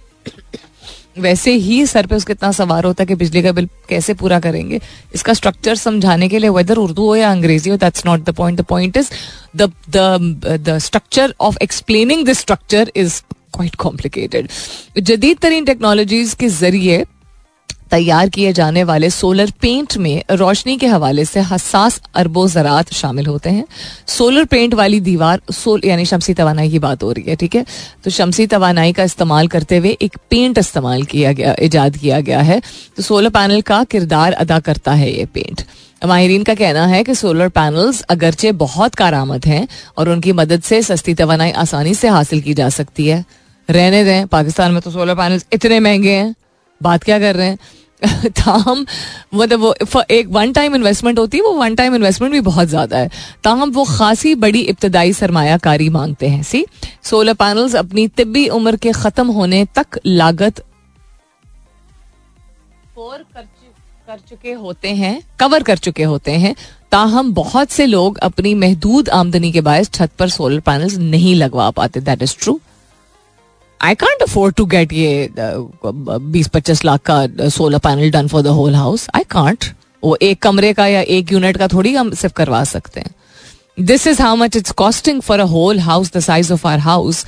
[1.16, 4.38] वैसे ही सर पे उसके इतना सवार होता है कि बिजली का बिल कैसे पूरा
[4.40, 4.80] करेंगे?
[5.14, 8.60] इसका स्ट्रक्चर समझाने के लिए वेदर उर्दू हो या अंग्रेज़ी हो that's not the point
[8.60, 9.10] the point is
[9.56, 13.20] the the structure of explaining this structure is
[13.54, 14.48] quite complicated
[15.02, 17.04] जदीद तरीन टेक्नोलॉजीज़ के ज़रिए
[17.90, 23.26] तैयार किए जाने वाले सोलर पेंट में रोशनी के हवाले से हसास अरबो ज़रात शामिल
[23.26, 23.64] होते हैं।
[24.08, 27.64] सोलर पेंट वाली दीवार सोल यानी शमसी तोानाई की बात हो रही है, ठीक है?
[28.04, 32.40] तो शमसी तोानाई का इस्तेमाल करते हुए एक पेंट इस्तेमाल किया गया ईजाद किया गया
[32.40, 32.60] है।
[32.96, 35.62] तो सोलर पैनल का किरदार अदा करता है ये पेंट
[36.06, 39.66] माहरीन का कहना है कि सोलर पैनल्स अगरचे बहुत कारामद हैं
[39.98, 43.24] और उनकी मदद से सस्ती तोानाई आसानी से हासिल की जा सकती है।
[43.68, 46.34] रहने दें, पाकिस्तान में तो सोलर पैनल्स इतने महँगे हैं।
[46.80, 47.58] बात क्या कर रहे हैं?
[48.36, 48.84] ताहम
[49.34, 52.98] मतलब वो एक वन टाइम इन्वेस्टमेंट होती है वो वन टाइम इन्वेस्टमेंट भी बहुत ज़्यादा
[52.98, 53.10] है।
[53.44, 56.64] ताहम वो खासी बड़ी इब्तदाई सरमायाकारी मांगते हैं सी
[57.02, 60.64] सोलर पैनल्स अपनी तिब्बी उम्र के ख़त्म होने तक लागत
[62.96, 63.24] कर,
[64.08, 66.54] कर चुके होते हैं कवर कर चुके होते हैं।
[66.92, 71.70] ताहम बहुत से लोग अपनी महदूद आमदनी के बायस छत पर सोलर पैनल्स नहीं लगवा
[71.70, 72.58] पाते that is true
[73.82, 78.46] I can't afford to get ये बीस पच्चीस लाख का solar panel done for the
[78.46, 79.64] whole house I can't
[80.04, 84.06] वो एक कमरे का या एक यूनिट का थोड़ी हम सिर्फ़ करवा सकते हैं। This
[84.06, 87.24] is how much it's costing for a whole house the size of our house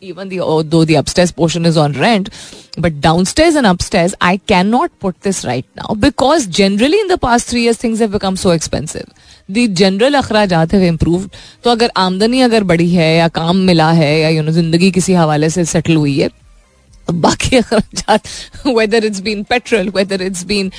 [0.00, 2.30] even the though the upstairs portion is on rent
[2.78, 7.48] but downstairs and upstairs i cannot put this right now because generally in the past
[7.48, 9.10] three years things have become so expensive
[9.50, 11.28] the general अखराज है improve
[11.64, 15.12] तो अगर आमदनी अगर बढ़ी है या काम मिला है या यू नो ज़िंदगी किसी
[15.12, 16.28] हवाले से सेटल हुई है
[17.08, 18.20] बाकी अखराज
[18.66, 20.70] whether it's been petrol whether it's been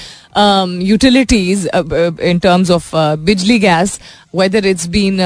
[0.88, 2.92] utilities in terms of
[3.26, 4.00] बिजली gas
[4.36, 5.20] whether it's been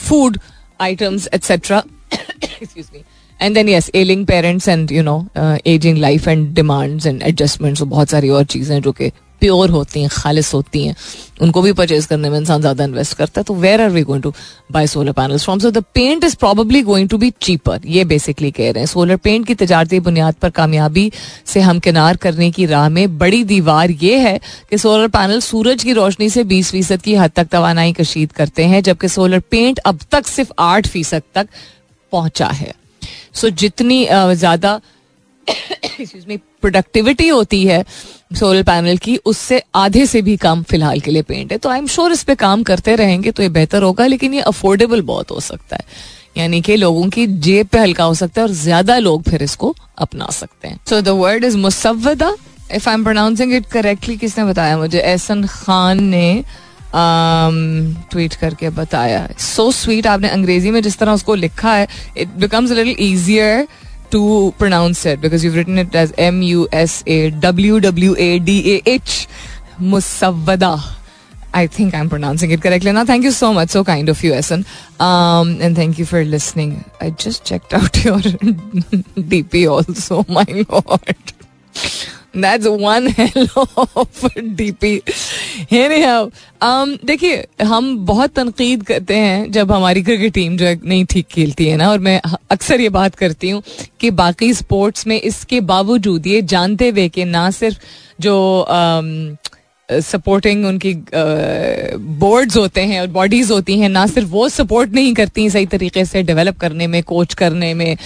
[0.00, 0.38] food
[0.80, 1.82] items etcetera
[2.42, 3.02] excuse me
[3.40, 5.24] and then yes ailing parents and you know
[5.66, 10.08] ageing life and demands and adjustments बहुत सारी और चीज़ें जो कि pure होती हैं,
[10.12, 10.94] खालिश होती हैं।
[11.42, 14.22] उनको भी परचेज करने में इंसान ज़्यादा इन्वेस्ट करता है तो where are we going
[14.22, 14.32] to
[14.72, 18.50] buy solar panels from so the paint is probably going to be cheaper ये बेसिकली
[18.50, 21.10] कह रहे हैं। सोलर पेंट की तजारती बुनियाद पर कामयाबी
[21.46, 24.38] से हमकिनार करने की राह में बड़ी दीवार ये है
[24.70, 28.64] कि सोलर पैनल सूरज की रोशनी से बीस फ़ीसद की हद तक तोानाई कशीद करते
[28.64, 31.48] हैं, जबकि सोलर पेंट अब तक सिर्फ़ आठ फ़ीसद तक
[32.12, 32.72] पहुँचा है।
[33.34, 34.80] सो so, जितनी ज़्यादा
[35.46, 37.84] प्रोडक्टिविटी होती है
[38.36, 41.78] सोलर पैनल की उससे आधे से भी कम फ़िलहाल के लिए पेंट है। तो आई
[41.78, 45.30] एम श्योर इस पे काम करते रहेंगे तो ये बेहतर होगा लेकिन ये अफोर्डेबल बहुत
[45.30, 48.98] हो सकता है। यानी कि लोगों की जेब पे हल्का हो सकता है और ज़्यादा
[48.98, 52.34] लोग फिर इसको अपना सकते हैं। So the word is मुसवदा
[52.74, 54.98] if I am pronouncing it correctly किसने बताया मुझे?
[55.00, 56.44] एहसन खान ने
[56.94, 62.28] ट्वीट um, करके बताया सो स्वीट आपने अंग्रेज़ी में जिस तरह उसको लिखा है it
[62.40, 63.66] becomes little easier
[64.10, 68.76] pronounce it because you've written it as M U S A W W A D
[68.76, 69.28] A H
[69.78, 70.94] Musawwada.
[71.52, 73.04] I think I'm pronouncing it correctly now.
[73.04, 73.70] Thank you so much.
[73.70, 74.64] So kind of you, Essen.
[75.00, 76.84] Um, and thank you for listening.
[77.00, 80.24] I just checked out your DP also.
[80.28, 81.16] My lord.
[81.74, 82.17] That's
[83.96, 85.02] of a DP.
[85.70, 91.04] Anyhow, um, देखिए हम बहुत तनकीद करते हैं जब हमारी cricket team जो है नहीं
[91.04, 92.20] ठीक खेलती है ना और मैं
[92.50, 93.62] अक्सर ये बात करती हूँ
[94.00, 97.78] कि बाकी स्पोर्ट्स में इसके बावजूद ये जानते हुए कि ना सिर्फ़
[98.20, 98.36] जो
[99.88, 100.94] सपोर्टिंग uh, उनकी
[102.18, 106.04] बोर्ड्स होते हैं और बॉडीज होती हैं ना सिर्फ़ वो सपोर्ट नहीं करती सही तरीके
[106.04, 107.96] से डेवलप करने में कोच करने में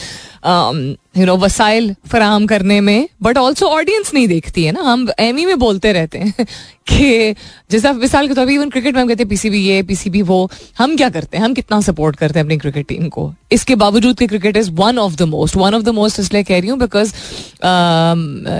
[0.44, 5.36] यू नो वसाइल फराम करने में बट ऑल्सो ऑडियंस नहीं देखती है ना। हम एम
[5.36, 6.46] में बोलते रहते हैं
[6.88, 7.34] कि
[7.70, 10.50] जैसा मिसाल के तौर पर इवन क्रिकेट में हम कहते हैं, पीसीबी ये, पीसीबी वो।
[10.78, 11.44] हम क्या करते हैं?
[11.44, 13.32] हम कितना सपोर्ट करते हैं अपनी क्रिकेट टीम को?
[13.52, 16.58] इसके बावजूद कि cricket is one of the most one of the most इसलिए कह
[16.60, 17.12] रही हूँ बिकॉज़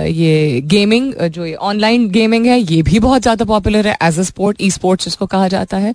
[0.09, 4.23] ये गेमिंग जो ये ऑनलाइन गेमिंग है, ये भी बहुत ज़्यादा पॉपुलर है। As a
[4.23, 5.93] sport e sports जिसको कहा जाता है।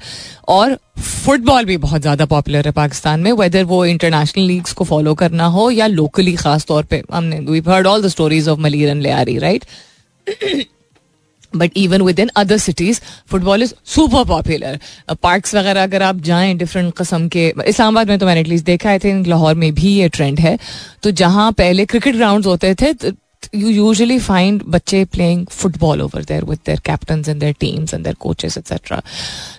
[0.49, 5.15] और फुटबॉल भी बहुत ज़्यादा पॉपुलर है पाकिस्तान में वेदर वो इंटरनेशनल लीग्स को फॉलो
[5.15, 9.01] करना हो या लोकली खास तौर पे, हमने we heard all the stories of मलीरन
[9.01, 9.65] Lyari right
[11.53, 14.79] but even within other cities football is super popular
[15.23, 18.99] parks वगैरह अगर आप जाएँ डिफरेंट कस्म के, इस्लामाबाद में तो मैंने एटलीस्ट देखा आई
[18.99, 20.59] थिंक लाहौर में भी ये ट्रेंड है।
[21.03, 22.93] तो जहाँ पहले क्रिकेट ग्राउंड होते थे
[23.53, 28.05] you usually find बच्चे playing football over there with their captains and their teams and
[28.05, 29.03] their coaches etc.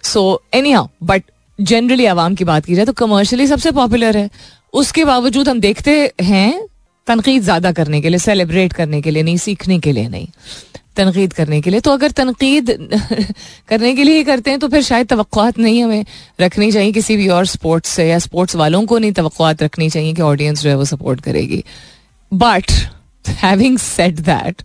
[0.04, 1.24] So anyhow, but
[1.60, 4.30] generally आवाम की बात की जाए तो कमर्शली सबसे पॉपुलर है
[4.74, 6.68] उसके बावजूद हम देखते हैं
[7.08, 10.28] तनकीद ज़्यादा करने के लिए सेलिब्रेट करने के लिए नहीं सीखने के लिए नहीं
[10.96, 12.70] तनकीद करने के लिए तो अगर तनकीद
[13.70, 15.26] करने के लिए ही करते हैं तो फिर शायद तो
[15.60, 16.06] नहीं हमें
[16.42, 20.14] रखनी चाहिए किसी भी और स्पोर्ट्स से या स्पोर्ट्स वालों को नहीं तो रखनी चाहिए
[20.14, 21.64] कि ऑडियंस जो है वो सपोर्ट करेगी
[22.32, 22.72] बट
[23.26, 24.62] हैविंग सेट दैट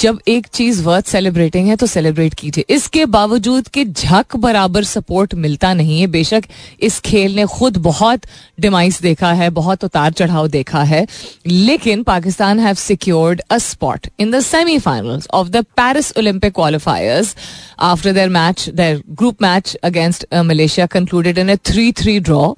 [0.00, 5.34] जब एक चीज़ वर्थ सेलिब्रेटिंग है तो सेलिब्रेट कीजिए। इसके बावजूद कि झक बराबर सपोर्ट
[5.34, 6.44] मिलता नहीं है, बेशक
[6.80, 8.26] इस खेल ने खुद बहुत
[8.60, 11.06] डिमाइस देखा है, बहुत उतार चढ़ाव देखा है,
[11.46, 17.34] लेकिन Pakistan have secured a spot in the semifinals of the Paris Olympic qualifiers
[17.80, 22.54] after their match their group match against Malaysia concluded in a three three draw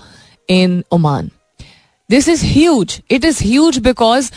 [0.49, 1.31] in Oman
[2.11, 4.31] this is huge it is huge because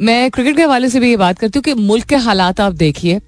[0.00, 2.72] मैं cricket के हवाले से भी ये बात करती हूँ कि मुल्क के हालात आप
[2.72, 3.20] देखिए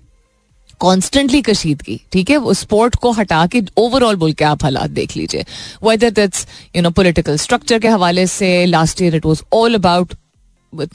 [0.80, 2.36] कॉन्स्टेंटली कशीदगी, ठीक है?
[2.36, 5.44] वो स्पोर्ट को हटा के ओवरऑल बोल के आप हालात देख लीजिए।
[5.84, 10.14] Whether that's you know political structure के हवाले से last year it was all about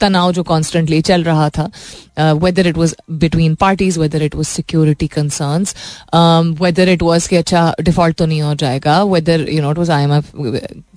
[0.00, 1.70] तनाव जो कॉन्स्टेंटली चल रहा था
[2.34, 7.74] whether it was between parties whether it was security concern whether it was कि अच्छा
[7.80, 10.30] डिफ़ॉल्ट तो नहीं हो जाएगा whether you know it was I M F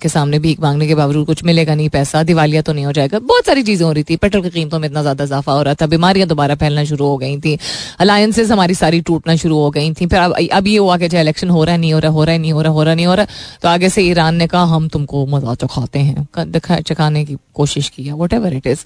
[0.02, 3.18] के सामने भीख मांगने के बावजूद कुछ मिलेगा नहीं पैसा, दिवालिया तो नहीं हो जाएगा,
[3.20, 5.74] बहुत सारी चीज़ें हो रही थी, पेट्रोल की कीमतों में इतना ज़्यादा इजाफा हो रहा
[5.74, 7.58] था, बीमारियाँ दोबारा फैलना शुरू हो गई थी
[8.00, 11.50] अलायंसेज हमारी सारी टूटना शुरू हो गई थी, फिर अब अब ये हुआ कि इलेक्शन
[11.50, 13.26] हो रहा नहीं हो रहा हो रहा नहीं हो रहा हो रहा, नहीं हो रहा
[13.62, 18.02] तो आगे से ईरान ने कहा, हम तुमको मज़ा चखाते हैं। चखाने की कोशिश की
[18.04, 18.84] है वट एवर इट इज़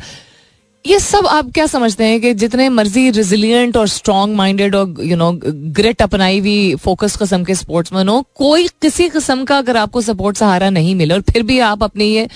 [0.84, 5.16] ये सब आप क्या समझते हैं कि जितने मर्ज़ी रिजिलियंट और स्ट्रॉन्ग माइंडेड और यू
[5.16, 10.00] नो ग्रेट अपनाई हुई फोकस किस्म के स्पोर्ट्समैन हो, कोई किसी किस्म का अगर आपको
[10.02, 12.28] सपोर्ट सहारा नहीं मिले और फिर भी आप अपनी ये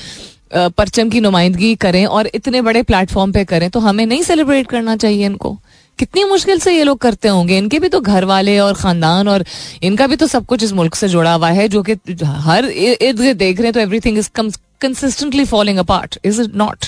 [0.52, 4.96] परचम की नुमाइंदगी करें और इतने बड़े प्लेटफॉर्म पे करें तो हमें नहीं सेलिब्रेट करना
[4.96, 5.56] चाहिए इनको।
[5.98, 7.58] कितनी मुश्किल से ये लोग करते होंगे?
[7.58, 9.44] इनके भी तो घर वाले और खानदान और
[9.82, 13.20] इनका भी तो सब कुछ इस मुल्क से जुड़ा हुआ है, जो कि हर इर्द
[13.20, 16.86] देख रहे हैं तो everything is consistently following apart is it not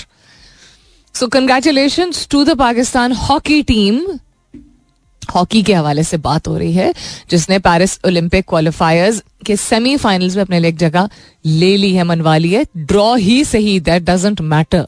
[1.15, 4.05] so congratulation to the Pakistan hockey team
[5.23, 6.93] hockey के हवाले से बात हो रही है,
[7.29, 11.09] जिसने पेरिस ओलंपिक क्वालिफायर्स के सेमीफाइनल्स में अपने लिए जगह
[11.45, 14.87] ले ली है, मनवा ली है। ड्रॉ ही सही that doesn't matter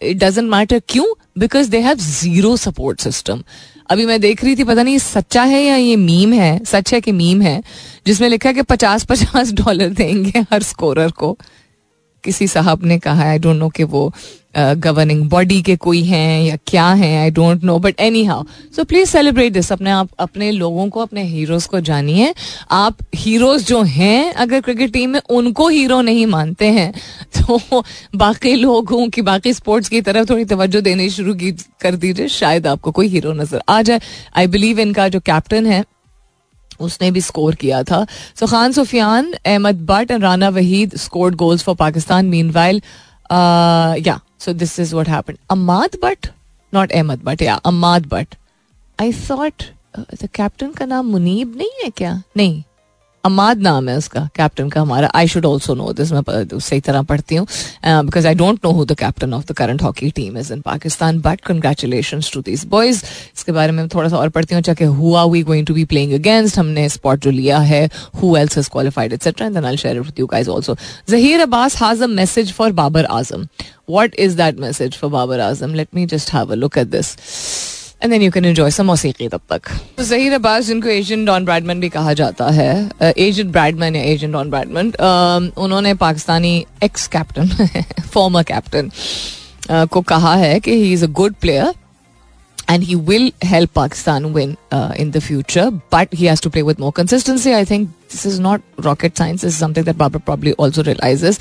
[0.00, 1.06] it doesn't matter क्यों?
[1.38, 3.42] Because they have zero support system
[3.90, 6.64] अभी मैं देख रही थी, पता नहीं सच्चा है या ये मीम है?
[6.64, 7.62] सच है कि मीम है?
[8.06, 11.36] जिसमें लिखा है कि पचास पचास डॉलर देंगे हर स्कोरर को।
[12.24, 14.12] किसी साहब ने कहा आई डोंट नो कि वो
[14.56, 18.42] गवर्निंग बॉडी के कोई हैं या क्या हैं I don't know but anyhow
[18.76, 22.34] so please celebrate this अपने आप, अपने लोगों को, अपने हीरोज को जानिए।
[22.70, 26.92] आप हीरोज जो हैं, अगर क्रिकेट टीम में उनको हीरो नहीं मानते हैं
[27.38, 27.82] तो
[28.16, 32.66] बाकी लोगों की, बाकी स्पोर्ट्स की तरफ़ थोड़ी तवज्जो देनी शुरू की, कर दीजिए। शायद
[32.66, 34.00] आपको कोई हीरो नज़र आ जाए।
[34.36, 35.84] आई बिलीव इनका जो कैप्टन है
[36.82, 38.04] उसने भी स्कोर किया था।
[38.40, 42.26] So Khan Sufiyan, Ahmed Butt and Rana Waheed scored goals for Pakistan.
[42.50, 42.82] Meanwhile
[44.06, 46.26] yeah so this is what happen Amad Butt
[46.72, 48.34] not Ahmed Butt yeah Amad Butt
[48.98, 49.62] I thought
[50.26, 52.22] captain का नाम मुनीब नहीं है क्या?
[52.36, 52.62] नहीं।
[53.24, 57.02] अमाद नाम है उसका कैप्टन का हमारा। I should also know this मैं सही तरह
[57.02, 57.46] पढ़ती हूँ।
[57.84, 61.20] Because I don't know who the captain of the current hockey team is in Pakistan
[61.20, 63.02] but congratulation to this boys
[63.36, 65.84] इसके बारे में थोड़ा सा और पढ़ती हूँ चाहे who are we going to be
[65.84, 67.84] playing against हमने स्पॉट जो लिया है
[68.22, 69.76] who else has qualified etcetera and then
[71.10, 73.46] Zaheer Abbas has a message for Babar Azam
[73.90, 77.16] what is that message for Babar Azam let me just have a look at this
[78.02, 81.44] and then you can enjoy some मौसीकी तब तक तो जहीर अब्बास जिनको agent Don
[81.44, 82.70] Bradman भी कहा जाता है
[83.02, 84.92] agent Bradman या agent Don Bradman
[85.58, 87.48] उन्होंने Pakistani ex captain
[88.12, 88.90] former captain
[89.92, 91.72] को कहा है कि he is a good player
[92.71, 95.71] and he will help Pakistan win uh, in the future.
[95.89, 97.53] But he has to play with more consistency.
[97.53, 99.41] I think this is not rocket science.
[99.41, 101.39] This is something that Babar probably also realizes.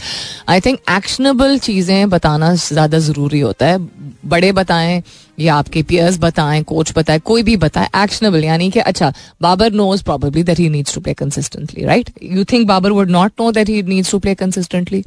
[0.49, 3.79] I think actionable चीज़ें बताना ज़्यादा ज़रूरी होता है
[4.25, 5.03] बड़े बताएं
[5.41, 10.03] या आपके पियर्स बताएं कोच बताए कोई भी बताए एक्शनेबल यानी कि अच्छा Babar knows
[10.03, 13.69] probably that he needs to play consistently right you think Babar would not know that
[13.69, 15.05] he needs to play consistently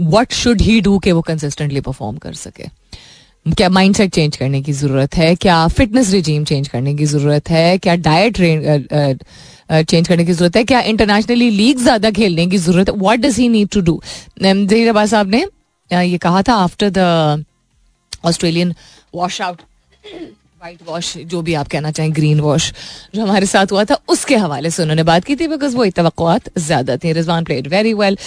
[0.00, 2.68] what should he do के वो कंसिस्टेंटली परफॉर्म कर सके
[3.45, 5.33] क्या माइंडसेट चेंज करने की ज़रूरत है?
[5.35, 7.77] क्या फिटनेस रिजीम चेंज करने की ज़रूरत है?
[7.77, 10.63] क्या डाइट चेंज करने की ज़रूरत है?
[10.63, 12.95] क्या इंटरनेशनली लीग ज़्यादा खेलने की ज़रूरत है?
[12.95, 14.01] What does he need to do
[14.41, 15.45] Zaheer Abbas sahab ने
[15.91, 17.43] ये कहा था after the
[18.25, 18.73] Australian
[19.15, 19.61] wash out
[20.61, 22.71] white wash जो भी आप कहना चाहें ग्रीन वॉश
[23.15, 26.49] जो हमारे साथ हुआ था, उसके हवाले से उन्होंने बात की थी बिकॉज़ वो इतवक़ात
[26.57, 28.17] ज़्यादा थी। Rizwan played very well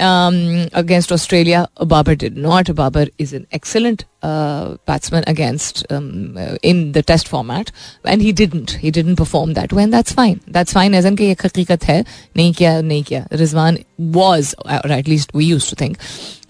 [0.00, 1.68] um, against Australia.
[1.78, 2.74] Babar did not.
[2.74, 7.70] Babar is an excellent uh, batsman against um, uh, in the test format
[8.04, 11.16] and he didn't he didn't perform that way and that's fine that's fine as in
[11.16, 15.74] ki ek hai nahi kiya nahi kiya Rizwan was or at least we used to
[15.74, 15.98] think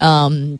[0.01, 0.59] um,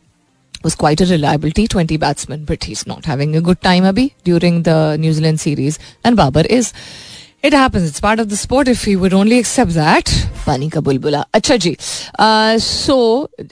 [0.62, 4.62] was quite a reliable T20 batsman but he's not having a good time abhi during
[4.62, 6.72] the New Zealand series and Babar is
[7.43, 7.87] It happens.
[7.89, 8.67] It's part of the sport.
[8.67, 10.13] If he would only accept that.
[10.45, 11.75] पानी का बुलबुला अच्छा जी
[12.63, 12.95] so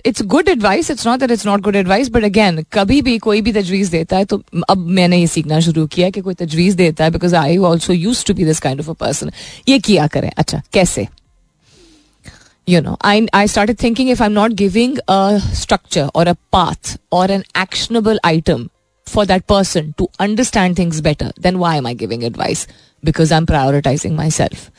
[0.05, 3.41] it's good advice it's not that it's not good advice but again कभी भी कोई
[3.41, 7.03] भी तजवीज देता है तो अब मैंने ये सीखना शुरू किया कि कोई तजवीज देता
[7.03, 9.31] है because I also used to be this kind of a person
[9.67, 11.07] ये किया करें अच्छा कैसे
[12.67, 16.97] you know I, I started thinking if i'm not giving a structure or a path
[17.11, 18.71] or an actionable item
[19.07, 22.65] for that person to understand things better then why am i giving advice
[23.04, 24.70] because prioritising myself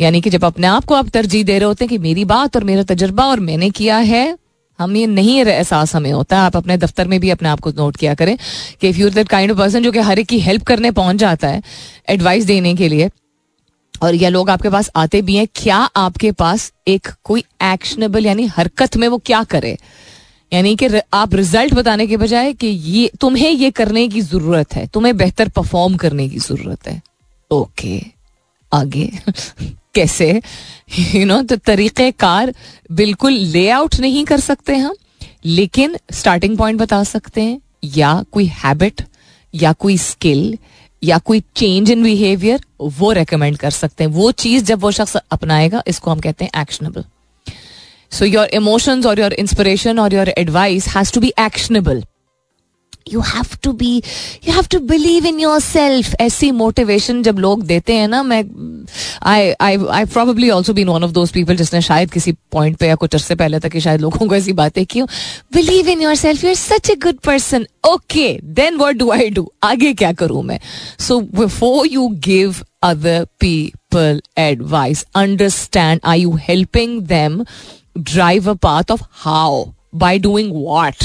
[0.00, 2.56] यानी कि जब अपने आप को आप तरजीह दे रहे होते हैं कि मेरी बात
[2.56, 4.36] और मेरा तजर्बा और मैंने किया है,
[4.78, 7.70] हम ये नहीं एहसास हमें होता है। आप अपने दफ्तर में भी अपने आप को
[7.70, 8.36] नोट किया करें
[8.80, 11.16] कि if you're that kind of person जो कि हर एक की हेल्प करने पहुँच
[11.16, 11.62] जाता है
[12.08, 13.10] एडवाइस देने के लिए,
[14.02, 18.46] और या लोग आपके पास आते भी हैं, क्या आपके पास एक कोई एक्शनेबल यानी
[18.48, 19.76] हरकत में वो क्या करे?
[20.52, 24.86] यानी कि आप रिज़ल्ट बताने के बजाय कि ये, तुम्हें ये करने की ज़रूरत है,
[24.86, 27.00] तुम्हें बेहतर परफॉर्म करने की ज़रूरत है।
[27.50, 28.00] ओके,
[28.72, 29.10] आगे।
[29.94, 30.30] कैसे?
[31.14, 32.52] यू नो तो तरीके कार
[32.92, 34.94] बिल्कुल लेआउट नहीं कर सकते हम,
[35.44, 39.02] लेकिन स्टार्टिंग पॉइंट बता सकते हैं, या कोई हैबिट
[39.54, 40.58] या कोई स्किल
[41.02, 45.16] या कोई चेंज इन बिहेवियर वो रेकमेंड कर सकते हैं। वो चीज़ जब वो शख्स
[45.16, 47.04] अपनाएगा, इसको हम कहते हैं एक्शनेबल
[48.12, 52.04] सो योर इमोशंस और योर इंस्पिरेशन और your advice has to be actionable
[53.12, 53.96] you have to be
[54.48, 58.44] you have to believe in yourself ऐसी मोटिवेशन जब लोग देते हैं ना, मैं
[59.22, 62.94] I I probably also been one of those people जिसने शायद किसी पॉइंट पे या
[62.94, 65.02] कुछ अरसे पहले तक शायद लोगों को ऐसी बातें की
[65.54, 69.52] believe in yourself you are such a good person okay then what do I do
[69.62, 70.60] आगे क्या करूँ मैं?
[70.98, 77.44] So before you give other people advice understand I you helping them
[77.98, 79.64] drive a path of how
[79.96, 81.04] by doing what?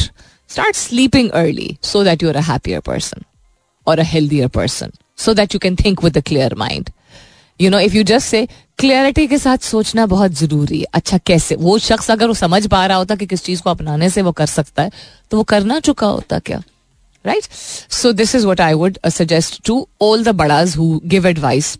[0.55, 3.25] Start sleeping early so that you're a happier person
[3.87, 6.91] or a healthier person so that you can think with a clear mind.
[7.59, 8.47] You know if you just say
[8.79, 12.85] clarity के साथ सोचना बहुत ज़रूरी है अच्छा कैसे वो शख्स अगर वो समझ पा
[12.85, 14.91] रहा होता कि किस चीज़ को अपनाने से वो कर सकता है
[15.31, 16.61] तो वो करना चुका होता क्या
[17.25, 17.49] right
[17.99, 21.77] so this is what I would suggest to all the buddies who give advice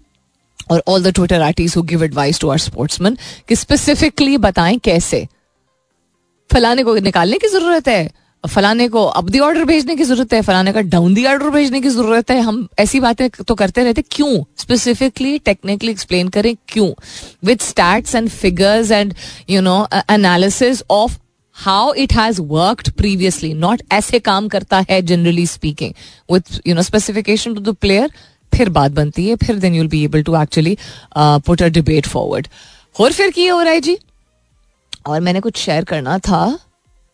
[0.72, 3.18] और all the Twitter artist who give advice to our sportsmen
[3.50, 5.28] कि स्पेसिफिकली बताएँ कैसे
[6.50, 10.42] फलाने को निकालने की ज़रूरत है फलाने को अब दी ऑर्डर भेजने की ज़रूरत है,
[10.42, 14.02] फलाने का डाउन दी ऑर्डर भेजने की ज़रूरत है। हम ऐसी बातें तो करते रहते,
[14.12, 14.44] क्यों?
[14.58, 16.92] स्पेसिफिकली टेक्निकली एक्सप्लेन करें, क्यों?
[17.46, 19.14] With stats and figures and
[19.50, 21.18] you know analysis of
[21.56, 25.94] how it has worked previously not ऐसे काम करता है generally speaking
[26.30, 28.12] with you know specification to the player
[28.54, 30.78] फिर बात बनती है, फिर then you'll be able to actually
[31.18, 32.48] put a debate forward
[32.96, 33.98] और फिर की हो रहा है जी?
[35.08, 36.58] और मैंने कुछ शेयर करना था।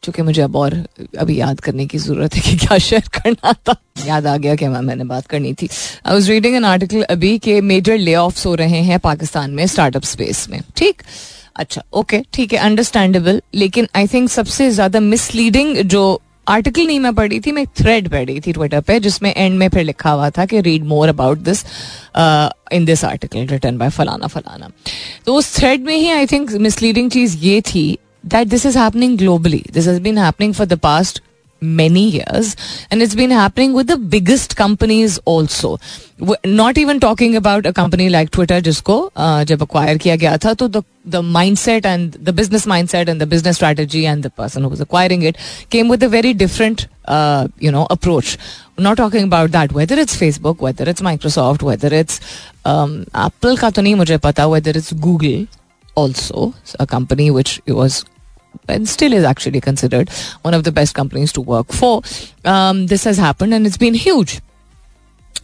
[0.04, 0.74] चूँकि मुझे अब और,
[1.20, 3.76] अभी याद करने की ज़रूरत है कि क्या शेयर करना था।
[4.06, 5.70] याद आ गया कि मैंने बात करनी थी।
[6.06, 10.04] I was reading an article अभी के मेजर ले हो रहे हैं पाकिस्तान में स्टार्टअप
[10.06, 11.02] स्पेस में। ठीक?
[11.56, 17.14] अच्छा ओके ठीक है अंडरस्टैंडेबल लेकिन आई थिंक सबसे ज़्यादा मिसलीडिंग जो आर्टिकल नहीं मैं
[17.16, 20.30] पढ़ी थी, मैं एक थ्रेड पढ़ी थी ट्विटर पे, जिसमें एंड में फिर लिखा हुआ
[20.30, 21.64] था कि read more about this
[22.74, 24.70] in this article written by फलाना फलाना।
[25.26, 27.98] तो उस थ्रेड में ही आई थिंक मिसलीडिंग चीज़ ये थी
[28.35, 31.21] that this is happening globally this has been happening for the past
[31.61, 32.55] many years
[32.91, 35.79] and it's been happening with the biggest companies also
[36.45, 40.55] not even talking about a company like twitter जिसको uh, जब acquire किया गया था
[40.55, 44.63] तो the the mindset and the business mindset and the business strategy and the person
[44.63, 45.37] who was acquiring it
[45.71, 48.37] came with a very different uh, you know approach
[48.79, 52.21] not talking about that whether it's facebook whether it's microsoft whether it's
[52.65, 55.47] um, apple का तो नहीं मुझे पता whether it's google
[55.96, 58.06] also a company which was
[58.68, 60.10] and still is actually considered
[60.42, 62.02] one of the best companies to work for.
[62.46, 64.42] Um, this has happened and it's been huge.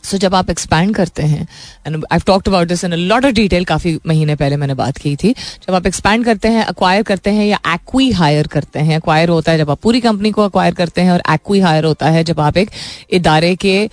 [0.07, 1.47] सो जब आप expand करते हैं
[1.87, 5.15] and I talked about this in lot of detail काफ़ी महीने पहले मैंने बात की
[5.15, 9.29] थी। जब आप एक्सपैंड करते हैं अक्वायर करते हैं या एक्वी हायर करते हैं अक्वायर
[9.29, 12.23] होता है जब आप पूरी कंपनी को अक्वायर करते हैं और एक्वी हायर होता है
[12.23, 12.69] जब आप एक
[13.11, 13.89] इदारे के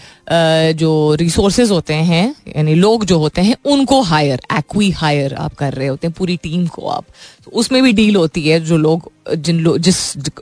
[0.75, 5.73] जो रिसोर्सेज होते हैं, यानी लोग जो होते हैं, उनको हायर एक्वी हायर आप कर
[5.73, 7.05] रहे होते हैं, पूरी टीम को आप।
[7.45, 9.97] तो उसमें भी डील होती है जो लोग, जिन लोग जिस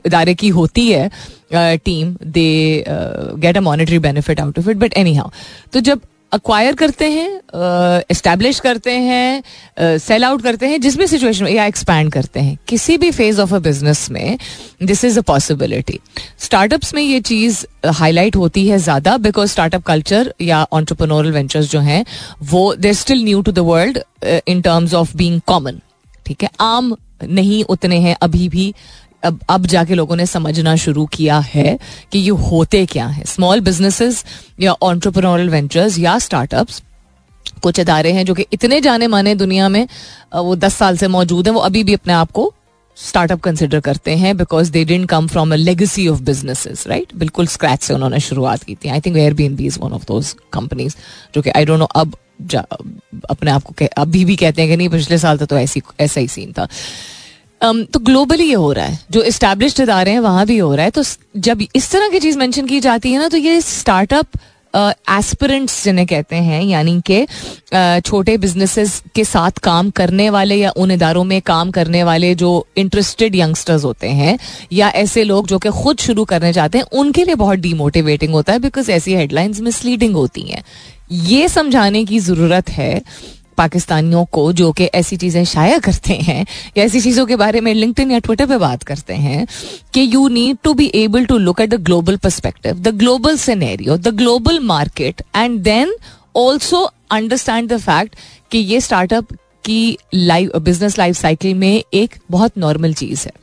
[0.05, 1.09] इदारे की होती है
[1.55, 5.29] team they get a monetary benefit out of it but anyhow
[5.73, 6.01] तो जब
[6.31, 11.43] अक्वायर करते हैं इस्टेब्लिश uh, करते हैं सेल uh, आउट करते हैं जिस भी सिचुएशन
[11.43, 14.37] में या एक्सपैंड करते हैं किसी भी फ़ेज़ ऑफ़ अ बिज़नेस में
[14.83, 15.99] this is a possibility
[16.39, 21.79] startups में ये चीज़ हाईलाइट होती है ज़्यादा बिकॉज़ स्टार्टअप कल्चर या ऑन्टरप्रनोरल वेंचर्स जो
[21.79, 22.05] हैं
[22.43, 23.99] वो they still new to the world
[24.47, 25.79] in terms of being common
[26.25, 26.49] ठीक है?
[26.59, 28.73] आम नहीं उतने हैं अभी भी
[29.23, 31.77] अब अब जाके लोगों ने समझना शुरू किया है
[32.11, 34.23] कि ये होते क्या है। स्मॉल बिजनेसेस
[34.59, 36.81] या ऑन्टरप्रनोरल वेंचर्स या स्टार्टअप्स
[37.61, 39.87] कुछ इदारे हैं जो कि इतने जाने माने दुनिया में
[40.35, 42.53] वो दस साल से मौजूद हैं वो अभी भी अपने आप को
[42.97, 47.47] स्टार्टअप कंसिडर करते हैं because they didn't come from a legacy of businesses right बिल्कुल
[47.47, 49.17] स्क्रैच से उन्होंने शुरुआत की थी। I think
[49.49, 50.95] Airbnb is one of those companies
[51.35, 52.15] जो कि आई डोंट नो अब
[53.29, 56.21] अपने आप को अभी भी कहते हैं कि नहीं पिछले साल तो, तो ऐसी ऐसा
[56.21, 56.67] ही सीन था।
[57.63, 60.91] तो ग्लोबली ये हो रहा है। जो इस्टेब्लिश्ड इदारे हैं वहाँ भी हो रहा है।
[60.91, 61.03] तो
[61.37, 64.27] जब इस तरह की चीज़ मेंशन की जाती है ना तो ये स्टार्टअप
[64.75, 70.55] एस्पिरेंट्स uh, जिन्हें कहते हैं यानी कि uh, छोटे बिजनेसेस के साथ काम करने वाले
[70.55, 74.37] या उन इदारों में काम करने वाले जो इंटरेस्टेड यंगस्टर्स होते हैं
[74.73, 78.53] या ऐसे लोग जो कि खुद शुरू करने चाहते हैं उनके लिए बहुत डीमोटिवेटिंग होता
[78.53, 80.63] है बिकॉज़ ऐसी हेडलाइंस मिसलीडिंग होती हैं।
[81.11, 83.01] ये समझाने की ज़रूरत है
[83.57, 86.45] पाकिस्तानियों को जो कि ऐसी चीज़ें शाया करते हैं
[86.77, 89.45] या ऐसी चीज़ों के बारे में लिंक्डइन या ट्विटर पे बात करते हैं
[89.93, 93.97] कि you need to be able to look at the global perspective the global scenario
[93.97, 95.95] the global market and then
[96.35, 98.15] also understand the fact
[98.51, 99.33] कि ये स्टार्टअप
[99.65, 103.42] की लाइफ बिज़नेस लाइफ साइकिल में एक बहुत नॉर्मल चीज़ है।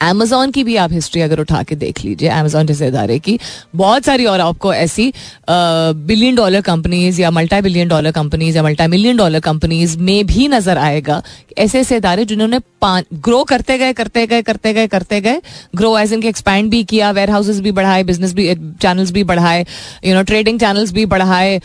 [0.00, 3.38] अमेजोन की भी आप हिस्ट्री अगर उठा के देख लीजिए अमेजोन जैसे इदारे की,
[3.76, 5.12] बहुत सारी और आपको ऐसी
[5.50, 10.48] बिलियन डॉलर कंपनीज़ या मल्टी बिलियन डॉलर कंपनीज़ या मल्टी मिलियन डॉलर कंपनीज़ में भी
[10.48, 11.22] नज़र आएगा।
[11.58, 15.40] ऐसे ऐसे इदारे जिन्होंने ग्रो करते गए करते गए करते गए करते गए।
[15.76, 19.64] ग्रो एज इनके एक्सपैंड भी किया वेयर हाउसेज भी बढ़ाए बिज़नेस भी चैनल्स भी बढ़ाए
[20.04, 21.60] यू नो ट्रेडिंग चैनल्स भी बढ़ाए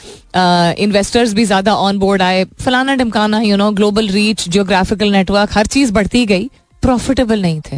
[0.80, 5.66] इन्वेस्टर्स भी ज़्यादा ऑन बोर्ड आए। फलाना ढमकाना you know global reach geographical network हर
[5.68, 6.50] चीज़ बढ़ती गई।
[6.84, 7.78] प्रॉफिटेबल नहीं थे।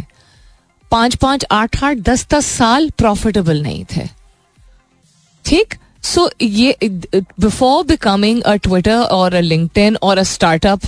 [0.90, 4.08] पाँच पाँच आठ आठ दस दस साल प्रॉफिटेबल नहीं थे।
[5.44, 5.74] ठीक?
[6.02, 10.80] सो ये बिफोर बिकमिंग अ ट्विटर और अ लिंक्डइन और अ स्टार्टअप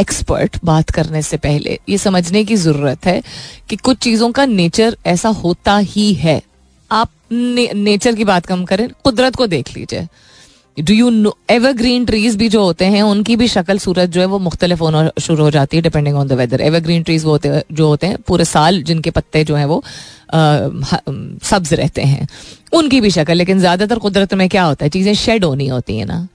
[0.00, 3.22] एक्सपर्ट बात करने से पहले ये समझने की ज़रूरत है
[3.68, 6.40] कि कुछ चीज़ों का नेचर ऐसा होता ही है।
[6.90, 10.06] आप ने, नेचर की बात कम करें कुदरत को देख लीजिए।
[10.76, 14.38] डू यू एवरग्रीन ट्रीज भी जो होते हैं, उनकी भी शक्ल सूरत जो है, वो
[14.38, 17.86] मुख्तलिफ़ होना शुरू हो जाती है depending on the weather evergreen trees वो होते, जो
[17.88, 19.82] होते हैं, पूरे साल जिनके पत्ते जो हैं वो
[20.32, 22.28] सब्ज रहते हैं।
[22.72, 26.06] उनकी भी शक्ल, लेकिन ज़्यादातर कुदरत में क्या होता है, चीज़ें शेड होनी होती हैं
[26.06, 26.26] ना।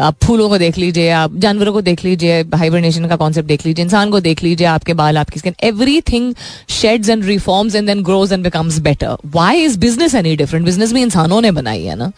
[0.00, 3.84] आप फूलों को देख लीजिए आप जानवरों को देख लीजिए हाइब्रिनेशन का कॉन्सेप्ट देख लीजिए
[3.84, 5.54] इंसान को देख लीजिए आपके बाल आपकी skin
[6.00, 6.34] everything
[6.68, 10.92] sheds and reforms and then grows and becomes better why is business any different business
[10.92, 12.12] भी इंसानों ने बनाई है ना?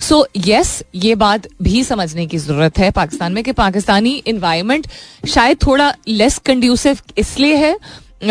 [0.00, 4.22] सो so, येस yes, ये बात भी समझने की ज़रूरत है। पाकिस्तान में कि पाकिस्तानी
[4.26, 4.86] इन्वायरमेंट
[5.28, 7.76] शायद थोड़ा लेस कंड्यूसिव इसलिए है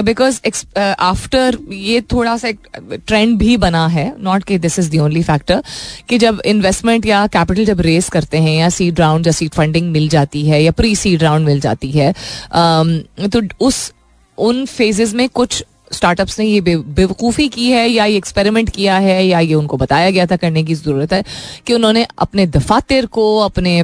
[0.02, 0.40] बिकॉज़
[0.78, 2.68] आफ्टर uh, ये थोड़ा सा एक
[3.08, 5.64] ट्रेंड भी बना है नॉट कि this is the only factor
[6.10, 9.92] कि जब इन्वेस्टमेंट या कैपिटल जब रेस करते हैं या सीड राउंड या सीड फंडिंग
[9.92, 13.92] मिल जाती है या प्री सीड राउंड मिल जाती है um, तो उस
[14.38, 19.26] उन फेजेस में कुछ स्टार्टअप्स ने ये बेवकूफ़ी की है या ये एक्सपेरिमेंट किया है
[19.26, 21.24] या ये उनको बताया गया था करने की ज़रूरत है
[21.68, 23.84] कि उन्होंने अपने दफातर को अपने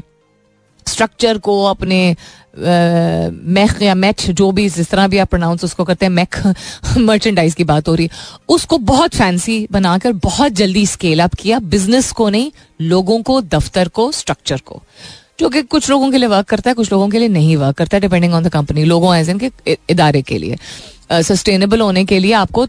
[0.89, 2.15] स्ट्रक्चर को अपने
[2.57, 6.41] मैख या मैच जो भी जिस तरह भी आप प्रोनाउंस उसको करते हैं मैख
[6.97, 11.59] मर्चेंडाइज की बात हो रही। है उसको बहुत फैंसी बनाकर बहुत जल्दी स्केल अप किया
[11.59, 14.81] बिज़नेस को नहीं, लोगों को, दफ्तर को स्ट्रक्चर को।
[15.39, 17.77] जो कि कुछ लोगों के लिए वर्क करता है, कुछ लोगों के लिए नहीं वर्क
[17.77, 20.57] करता है डिपेंडिंग ऑन द कंपनी लोगों एज इनके इदारे के लिए।
[21.11, 22.67] सस्टेनेबल होने के लिए आपको,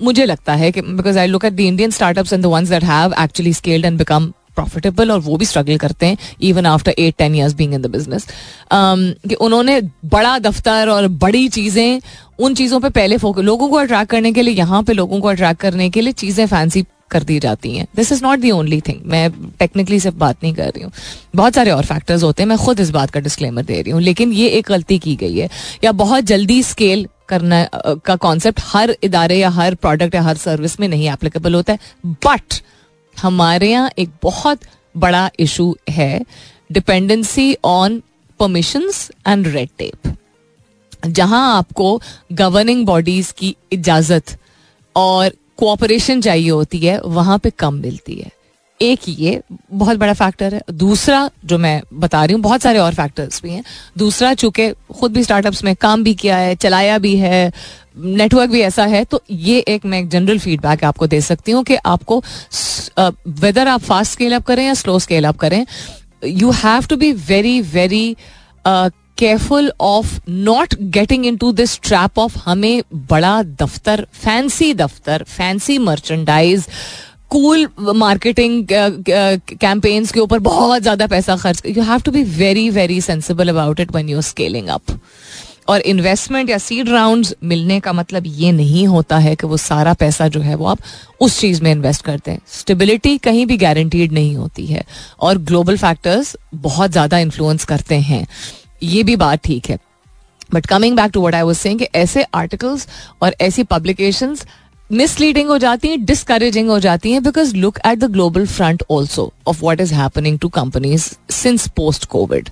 [0.00, 2.84] मुझे लगता है कि because I look at the Indian startups and the ones that
[2.84, 7.16] have actually scaled and become profitable और वो भी स्ट्रगल करते हैं even after eight
[7.18, 8.26] ten years being in the business
[8.72, 12.00] कि उन्होंने बड़ा दफ्तर और बड़ी चीज़ें,
[12.38, 15.28] उन चीज़ों पे पहले फोकस लोगों को अट्रैक्ट करने के लिए, यहाँ पे लोगों को
[15.28, 18.80] अट्रैक्ट करने के लिए चीज़ें फैंसी कर दी जाती हैं। This is not the only
[18.80, 20.92] thing मैं टेक्निकली सिर्फ़ बात नहीं कर रही हूँ।
[21.36, 24.02] बहुत सारे और फैक्टर्स होते हैं, मैं खुद इस बात का डिस्क्लेमर दे रही हूँ।
[24.02, 25.48] लेकिन ये एक गलती की गई है।
[25.84, 27.64] या बहुत जल्दी स्केल करना
[28.04, 31.78] का कॉन्सेप्ट हर इदारे या हर प्रोडक्ट या हर सर्विस में नहीं एप्लीकेबल होता है।
[32.06, 32.62] बट
[33.22, 34.60] हमारे यहाँ एक बहुत
[34.96, 36.20] बड़ा इशू है
[36.72, 38.02] dependency on
[38.40, 40.16] permissions and red tape
[41.06, 42.00] जहाँ आपको
[42.32, 44.36] गवर्निंग बॉडीज की इजाज़त
[44.96, 48.30] और कोऑपरेशन चाहिए होती है, वहाँ पे कम मिलती है।
[48.80, 49.40] एक ये
[49.72, 53.50] बहुत बड़ा फैक्टर है। दूसरा जो मैं बता रही हूँ, बहुत सारे और फैक्टर्स भी
[53.50, 53.62] हैं।
[53.98, 54.70] दूसरा, चूँकि
[55.00, 57.52] खुद भी स्टार्टअप्स में काम भी किया है, चलाया भी है
[57.96, 61.62] नेटवर्क भी ऐसा है तो ये एक मैं एक जनरल फीडबैक आपको दे सकती हूँ
[61.64, 62.22] कि आपको
[63.40, 65.64] वेदर आप फास्ट स्केल अप करें या स्लो स्केल अप करें
[66.24, 68.16] you have to be very very
[68.66, 76.66] careful of not getting into this trap of हमें बड़ा दफ्तर फैंसी दफ्तर fancy merchandise
[77.30, 77.66] cool
[77.96, 83.48] marketing campaigns के ऊपर बहुत ज़्यादा पैसा खर्च you have to be very very sensible
[83.48, 84.98] about it when you scaling up
[85.68, 89.92] और इन्वेस्टमेंट या सीड राउंड मिलने का मतलब ये नहीं होता है कि वो सारा
[89.94, 90.78] पैसा जो है वो आप
[91.20, 94.84] उस चीज़ में इन्वेस्ट करते हैं। स्टेबिलिटी कहीं भी गारंटीड नहीं होती है।
[95.20, 98.26] और ग्लोबल फैक्टर्स बहुत ज़्यादा इन्फ्लुएंस करते हैं।
[98.82, 99.78] ये भी बात ठीक है।
[100.54, 102.86] But coming back to what I was saying ऐसे आर्टिकल्स
[103.22, 104.44] और ऐसी पब्लिकेशंस
[104.90, 109.32] मिसलीडिंग हो जाती हैं डिस्करेजिंग हो जाती हैं because look at the global front also
[109.48, 112.48] of what is happening to companies since post Covid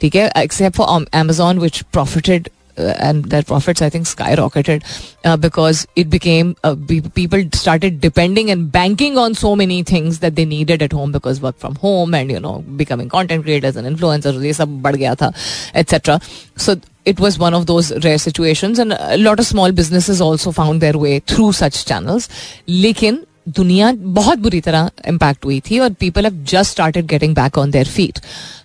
[0.00, 4.83] ठीक है except for Amazon which profited and their profits I think skyrocketed
[5.25, 6.75] uh, because it became uh,
[7.13, 11.41] people started depending and banking on so many things that they needed at home because
[11.41, 15.15] work from home and you know becoming content creators and influencers ये सब बढ़ गया
[15.15, 15.33] था
[15.75, 16.19] etc.
[16.57, 20.51] So it was one of those rare situations and a lot of small businesses also
[20.51, 22.29] found their way through such channels.
[22.69, 27.57] लेकिन दुनिया बहुत बुरी तरह इम्पैक्ट हुई थी और people have just started getting back
[27.57, 28.19] on their feet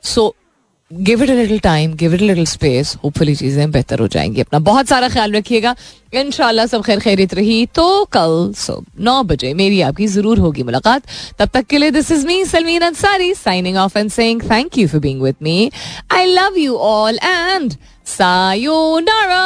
[0.04, 0.34] so
[0.91, 4.87] Give it little time give it little space hopefully चीज़ें बेहतर हो जाएँगी। अपना बहुत
[4.87, 5.75] सारा ख्याल रखिएगा।
[6.13, 11.03] इन सब खैर खैरित रही। तो कल सुबह नौ बजे मेरी आपकी ज़रूर होगी मुलाकात।
[11.39, 14.87] तब तक के लिए this is me Salmeen Ansari signing off and saying thank you
[14.87, 15.71] for being with me
[16.11, 17.73] I love you all and
[18.07, 19.41] sayonara